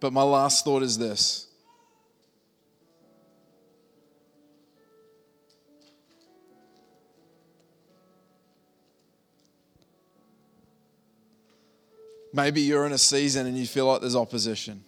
But 0.00 0.12
my 0.12 0.22
last 0.22 0.64
thought 0.64 0.82
is 0.82 0.98
this 0.98 1.48
Maybe 12.34 12.62
you're 12.62 12.86
in 12.86 12.92
a 12.92 12.98
season 12.98 13.46
and 13.46 13.58
you 13.58 13.66
feel 13.66 13.86
like 13.86 14.00
there's 14.00 14.16
opposition. 14.16 14.82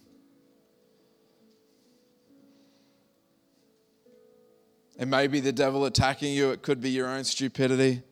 It 4.98 5.09
may 5.09 5.26
be 5.26 5.40
the 5.40 5.52
devil 5.52 5.85
attacking 5.85 6.33
you, 6.35 6.50
it 6.50 6.62
could 6.62 6.80
be 6.80 6.90
your 6.90 7.09
own 7.09 7.24
stupidity, 7.24 8.02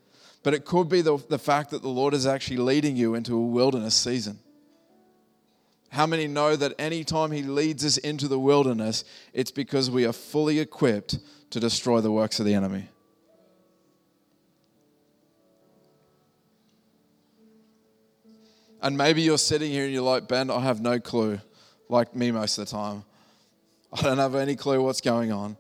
but 0.43 0.53
it 0.53 0.65
could 0.65 0.89
be 0.89 1.01
the, 1.01 1.19
the 1.29 1.39
fact 1.39 1.71
that 1.71 1.83
the 1.83 1.89
Lord 1.89 2.13
is 2.15 2.27
actually 2.27 2.57
leading 2.57 2.97
you 2.97 3.15
into 3.15 3.37
a 3.37 3.41
wilderness 3.41 3.95
season. 3.95 4.39
How 5.91 6.07
many 6.07 6.27
know 6.27 6.57
that 6.57 6.75
anytime 6.79 7.31
He 7.31 7.43
leads 7.43 7.85
us 7.85 7.99
into 7.99 8.27
the 8.27 8.39
wilderness, 8.39 9.05
it's 9.33 9.51
because 9.51 9.91
we 9.91 10.07
are 10.07 10.13
fully 10.13 10.59
equipped 10.59 11.19
to 11.51 11.61
destroy 11.61 12.01
the 12.01 12.11
works 12.11 12.41
of 12.41 12.47
the 12.47 12.55
enemy? 12.55 12.89
And 18.81 18.99
maybe 18.99 19.23
you're 19.23 19.39
sitting 19.39 19.71
here 19.71 19.85
and 19.85 19.93
you're 19.93 20.03
like, 20.03 20.27
Ben, 20.27 20.51
I 20.51 20.61
have 20.61 20.81
no 20.81 20.99
clue, 20.99 21.41
like 21.89 22.17
me 22.17 22.33
most 22.33 22.59
of 22.59 22.67
the 22.67 22.73
time. 22.73 23.05
I 23.93 24.03
don't 24.03 24.19
have 24.19 24.35
any 24.35 24.57
clue 24.57 24.83
what's 24.83 25.01
going 25.01 25.31
on. 25.31 25.57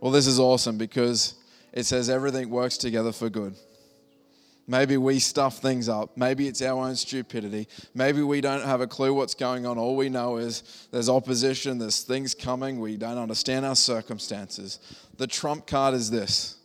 Well, 0.00 0.12
this 0.12 0.26
is 0.26 0.40
awesome 0.40 0.78
because 0.78 1.34
it 1.72 1.84
says 1.84 2.08
everything 2.08 2.48
works 2.48 2.78
together 2.78 3.12
for 3.12 3.28
good. 3.28 3.54
Maybe 4.66 4.96
we 4.96 5.18
stuff 5.18 5.58
things 5.58 5.88
up. 5.88 6.16
Maybe 6.16 6.46
it's 6.46 6.62
our 6.62 6.84
own 6.84 6.94
stupidity. 6.94 7.66
Maybe 7.92 8.22
we 8.22 8.40
don't 8.40 8.62
have 8.62 8.80
a 8.80 8.86
clue 8.86 9.12
what's 9.12 9.34
going 9.34 9.66
on. 9.66 9.78
All 9.78 9.96
we 9.96 10.08
know 10.08 10.36
is 10.36 10.86
there's 10.92 11.08
opposition, 11.08 11.78
there's 11.78 12.02
things 12.02 12.34
coming. 12.34 12.78
We 12.78 12.96
don't 12.96 13.18
understand 13.18 13.66
our 13.66 13.74
circumstances. 13.74 14.78
The 15.16 15.26
trump 15.26 15.66
card 15.66 15.94
is 15.94 16.10
this 16.10 16.56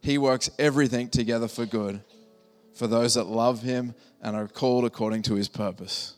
He 0.00 0.18
works 0.18 0.50
everything 0.58 1.08
together 1.08 1.48
for 1.48 1.64
good 1.64 2.02
for 2.74 2.86
those 2.86 3.14
that 3.14 3.24
love 3.24 3.62
him 3.62 3.94
and 4.20 4.36
are 4.36 4.48
called 4.48 4.84
according 4.84 5.22
to 5.22 5.34
his 5.34 5.48
purpose. 5.48 6.14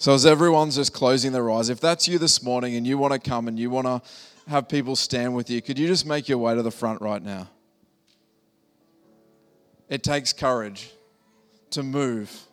So, 0.00 0.14
as 0.14 0.24
everyone's 0.24 0.76
just 0.76 0.92
closing 0.92 1.32
their 1.32 1.50
eyes, 1.50 1.68
if 1.68 1.80
that's 1.80 2.06
you 2.06 2.18
this 2.18 2.40
morning 2.40 2.76
and 2.76 2.86
you 2.86 2.96
want 2.96 3.12
to 3.12 3.18
come 3.18 3.48
and 3.48 3.58
you 3.58 3.68
want 3.68 3.86
to 3.86 4.00
have 4.48 4.68
people 4.68 4.94
stand 4.94 5.34
with 5.34 5.50
you, 5.50 5.60
could 5.60 5.76
you 5.76 5.88
just 5.88 6.06
make 6.06 6.28
your 6.28 6.38
way 6.38 6.54
to 6.54 6.62
the 6.62 6.70
front 6.70 7.02
right 7.02 7.22
now? 7.22 7.48
It 9.88 10.04
takes 10.04 10.32
courage 10.32 10.90
to 11.70 11.82
move 11.82 12.46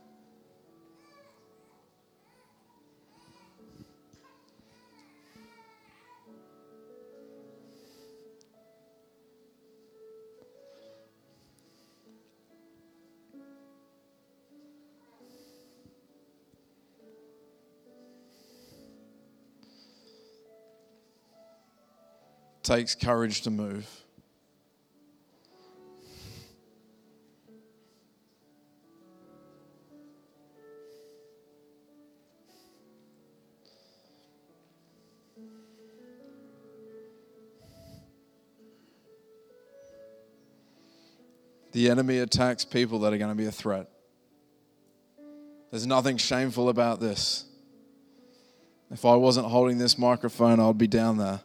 takes 22.66 22.96
courage 22.96 23.42
to 23.42 23.52
move. 23.52 23.88
The 41.72 41.90
enemy 41.90 42.20
attacks 42.20 42.66
people 42.66 43.00
that 43.00 43.14
are 43.14 43.18
going 43.18 43.30
to 43.30 43.36
be 43.36 43.46
a 43.46 43.52
threat. 43.52 43.90
There's 45.70 45.86
nothing 45.86 46.18
shameful 46.18 46.70
about 46.70 47.00
this. 47.00 47.44
If 48.90 49.04
I 49.04 49.16
wasn't 49.16 49.48
holding 49.48 49.78
this 49.78 49.98
microphone, 49.98 50.60
I'd 50.60 50.78
be 50.78 50.88
down 50.88 51.18
there. 51.18 51.42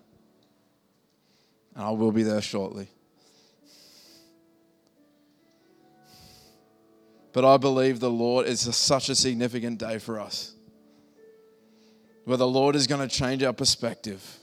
And 1.74 1.84
I 1.84 1.90
will 1.90 2.12
be 2.12 2.22
there 2.22 2.42
shortly. 2.42 2.88
But 7.32 7.44
I 7.44 7.56
believe 7.58 8.00
the 8.00 8.10
Lord 8.10 8.46
is 8.46 8.66
a, 8.66 8.72
such 8.72 9.08
a 9.08 9.14
significant 9.14 9.78
day 9.78 9.98
for 9.98 10.18
us 10.18 10.54
where 12.24 12.36
the 12.36 12.46
Lord 12.46 12.76
is 12.76 12.86
going 12.86 13.06
to 13.06 13.12
change 13.12 13.42
our 13.42 13.52
perspective. 13.52 14.38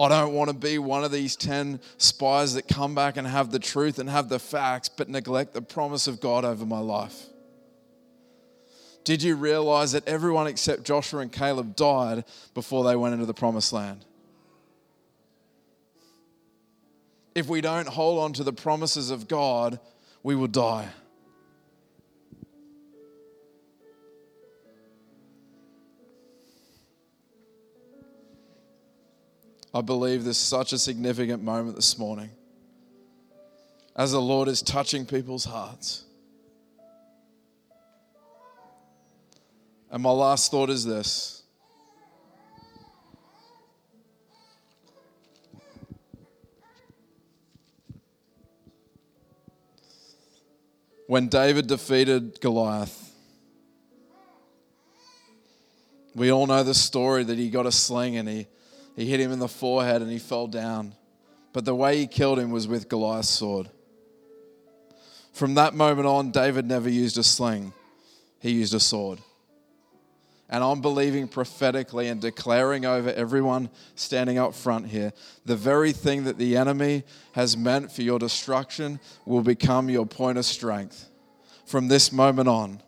I 0.00 0.08
don't 0.08 0.34
want 0.34 0.50
to 0.50 0.56
be 0.56 0.78
one 0.78 1.04
of 1.04 1.12
these 1.12 1.36
10 1.36 1.80
spies 1.98 2.54
that 2.54 2.68
come 2.68 2.94
back 2.94 3.16
and 3.16 3.26
have 3.26 3.50
the 3.50 3.58
truth 3.58 3.98
and 3.98 4.10
have 4.10 4.28
the 4.28 4.38
facts, 4.38 4.88
but 4.88 5.08
neglect 5.08 5.54
the 5.54 5.62
promise 5.62 6.06
of 6.06 6.20
God 6.20 6.44
over 6.44 6.66
my 6.66 6.80
life. 6.80 7.26
Did 9.04 9.22
you 9.22 9.36
realize 9.36 9.92
that 9.92 10.06
everyone 10.08 10.46
except 10.46 10.84
Joshua 10.84 11.20
and 11.20 11.32
Caleb 11.32 11.76
died 11.76 12.24
before 12.54 12.84
they 12.84 12.96
went 12.96 13.14
into 13.14 13.26
the 13.26 13.34
promised 13.34 13.72
land? 13.72 14.04
If 17.34 17.48
we 17.48 17.60
don't 17.60 17.88
hold 17.88 18.20
on 18.20 18.32
to 18.34 18.44
the 18.44 18.52
promises 18.52 19.10
of 19.10 19.26
God, 19.26 19.80
we 20.22 20.34
will 20.36 20.46
die. 20.46 20.88
I 29.74 29.80
believe 29.80 30.22
this 30.22 30.38
is 30.38 30.46
such 30.46 30.72
a 30.72 30.78
significant 30.78 31.42
moment 31.42 31.74
this 31.74 31.98
morning 31.98 32.30
as 33.96 34.12
the 34.12 34.20
Lord 34.20 34.48
is 34.48 34.62
touching 34.62 35.04
people's 35.06 35.44
hearts. 35.44 36.04
And 39.90 40.02
my 40.02 40.10
last 40.10 40.50
thought 40.50 40.70
is 40.70 40.84
this. 40.84 41.43
When 51.06 51.28
David 51.28 51.66
defeated 51.66 52.40
Goliath, 52.40 53.12
we 56.14 56.30
all 56.30 56.46
know 56.46 56.62
the 56.62 56.74
story 56.74 57.24
that 57.24 57.36
he 57.36 57.50
got 57.50 57.66
a 57.66 57.72
sling 57.72 58.16
and 58.16 58.28
he 58.28 58.46
he 58.96 59.06
hit 59.06 59.20
him 59.20 59.32
in 59.32 59.38
the 59.38 59.48
forehead 59.48 60.02
and 60.02 60.10
he 60.10 60.18
fell 60.18 60.46
down. 60.46 60.94
But 61.52 61.64
the 61.64 61.74
way 61.74 61.98
he 61.98 62.06
killed 62.06 62.38
him 62.38 62.50
was 62.50 62.68
with 62.68 62.88
Goliath's 62.88 63.28
sword. 63.28 63.70
From 65.32 65.54
that 65.54 65.74
moment 65.74 66.06
on, 66.06 66.30
David 66.30 66.66
never 66.66 66.88
used 66.88 67.18
a 67.18 67.24
sling, 67.24 67.72
he 68.38 68.52
used 68.52 68.74
a 68.74 68.80
sword. 68.80 69.18
And 70.54 70.62
I'm 70.62 70.80
believing 70.80 71.26
prophetically 71.26 72.06
and 72.06 72.20
declaring 72.20 72.84
over 72.86 73.12
everyone 73.12 73.70
standing 73.96 74.38
up 74.38 74.54
front 74.54 74.86
here 74.86 75.12
the 75.44 75.56
very 75.56 75.90
thing 75.90 76.22
that 76.24 76.38
the 76.38 76.56
enemy 76.56 77.02
has 77.32 77.56
meant 77.56 77.90
for 77.90 78.02
your 78.02 78.20
destruction 78.20 79.00
will 79.26 79.42
become 79.42 79.90
your 79.90 80.06
point 80.06 80.38
of 80.38 80.44
strength. 80.44 81.08
From 81.66 81.88
this 81.88 82.12
moment 82.12 82.48
on, 82.48 82.80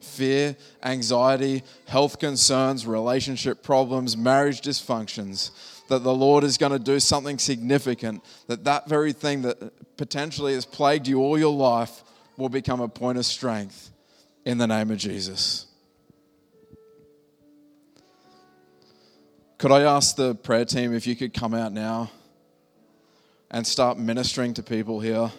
fear, 0.00 0.56
anxiety, 0.82 1.62
health 1.86 2.18
concerns, 2.18 2.88
relationship 2.88 3.62
problems, 3.62 4.16
marriage 4.16 4.60
dysfunctions, 4.60 5.52
that 5.86 6.02
the 6.02 6.12
Lord 6.12 6.42
is 6.42 6.58
going 6.58 6.72
to 6.72 6.80
do 6.80 6.98
something 6.98 7.38
significant, 7.38 8.24
that 8.48 8.64
that 8.64 8.88
very 8.88 9.12
thing 9.12 9.42
that 9.42 9.96
potentially 9.96 10.54
has 10.54 10.66
plagued 10.66 11.06
you 11.06 11.20
all 11.20 11.38
your 11.38 11.54
life 11.54 12.02
will 12.36 12.48
become 12.48 12.80
a 12.80 12.88
point 12.88 13.16
of 13.16 13.24
strength 13.24 13.92
in 14.44 14.58
the 14.58 14.66
name 14.66 14.90
of 14.90 14.98
Jesus. 14.98 15.65
Could 19.58 19.72
I 19.72 19.84
ask 19.84 20.16
the 20.16 20.34
prayer 20.34 20.66
team 20.66 20.92
if 20.92 21.06
you 21.06 21.16
could 21.16 21.32
come 21.32 21.54
out 21.54 21.72
now 21.72 22.10
and 23.50 23.66
start 23.66 23.96
ministering 23.98 24.52
to 24.54 24.62
people 24.62 25.00
here? 25.00 25.32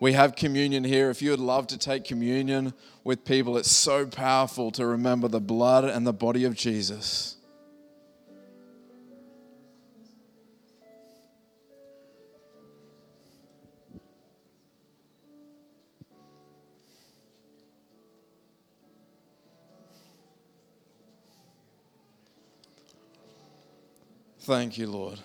We 0.00 0.14
have 0.14 0.34
communion 0.34 0.82
here. 0.82 1.08
If 1.08 1.22
you 1.22 1.30
would 1.30 1.38
love 1.38 1.68
to 1.68 1.78
take 1.78 2.04
communion 2.04 2.74
with 3.04 3.24
people, 3.24 3.56
it's 3.56 3.70
so 3.70 4.04
powerful 4.04 4.72
to 4.72 4.84
remember 4.84 5.28
the 5.28 5.40
blood 5.40 5.84
and 5.84 6.04
the 6.04 6.12
body 6.12 6.42
of 6.42 6.56
Jesus. 6.56 7.36
Thank 24.48 24.78
you, 24.78 24.86
Lord. 24.86 25.18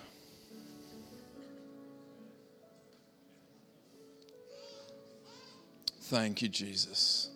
Thank 6.02 6.42
you, 6.42 6.50
Jesus. 6.50 7.30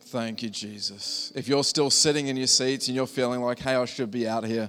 Thank 0.00 0.42
you, 0.42 0.50
Jesus. 0.50 1.30
If 1.36 1.46
you're 1.46 1.62
still 1.62 1.90
sitting 1.90 2.26
in 2.26 2.36
your 2.36 2.48
seats 2.48 2.88
and 2.88 2.96
you're 2.96 3.06
feeling 3.06 3.40
like, 3.40 3.60
hey, 3.60 3.76
I 3.76 3.84
should 3.84 4.10
be 4.10 4.26
out 4.26 4.42
here, 4.42 4.68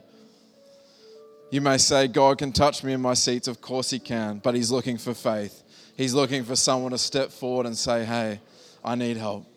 you 1.49 1.59
may 1.59 1.79
say, 1.79 2.07
God 2.07 2.37
can 2.37 2.51
touch 2.51 2.83
me 2.83 2.93
in 2.93 3.01
my 3.01 3.15
seats. 3.15 3.47
Of 3.47 3.59
course, 3.59 3.89
He 3.89 3.97
can, 3.97 4.41
but 4.43 4.53
He's 4.53 4.69
looking 4.69 4.99
for 4.99 5.15
faith. 5.15 5.63
He's 5.97 6.13
looking 6.13 6.43
for 6.43 6.55
someone 6.55 6.91
to 6.91 6.99
step 6.99 7.31
forward 7.31 7.65
and 7.65 7.75
say, 7.75 8.05
hey, 8.05 8.39
I 8.85 8.93
need 8.93 9.17
help. 9.17 9.47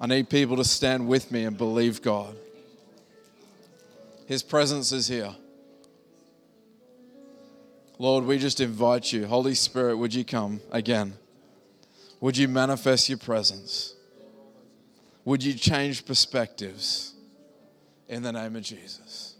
I 0.00 0.08
need 0.08 0.28
people 0.28 0.56
to 0.56 0.64
stand 0.64 1.06
with 1.06 1.30
me 1.30 1.44
and 1.44 1.56
believe 1.56 2.02
God. 2.02 2.34
His 4.26 4.42
presence 4.42 4.90
is 4.90 5.06
here. 5.06 5.34
Lord, 7.98 8.24
we 8.24 8.38
just 8.38 8.60
invite 8.60 9.12
you. 9.12 9.26
Holy 9.26 9.54
Spirit, 9.54 9.96
would 9.96 10.12
you 10.12 10.24
come 10.24 10.60
again? 10.70 11.14
Would 12.20 12.36
you 12.36 12.48
manifest 12.48 13.08
your 13.08 13.18
presence? 13.18 13.94
Would 15.24 15.42
you 15.42 15.54
change 15.54 16.04
perspectives 16.04 17.14
in 18.08 18.22
the 18.22 18.32
name 18.32 18.56
of 18.56 18.62
Jesus? 18.62 19.35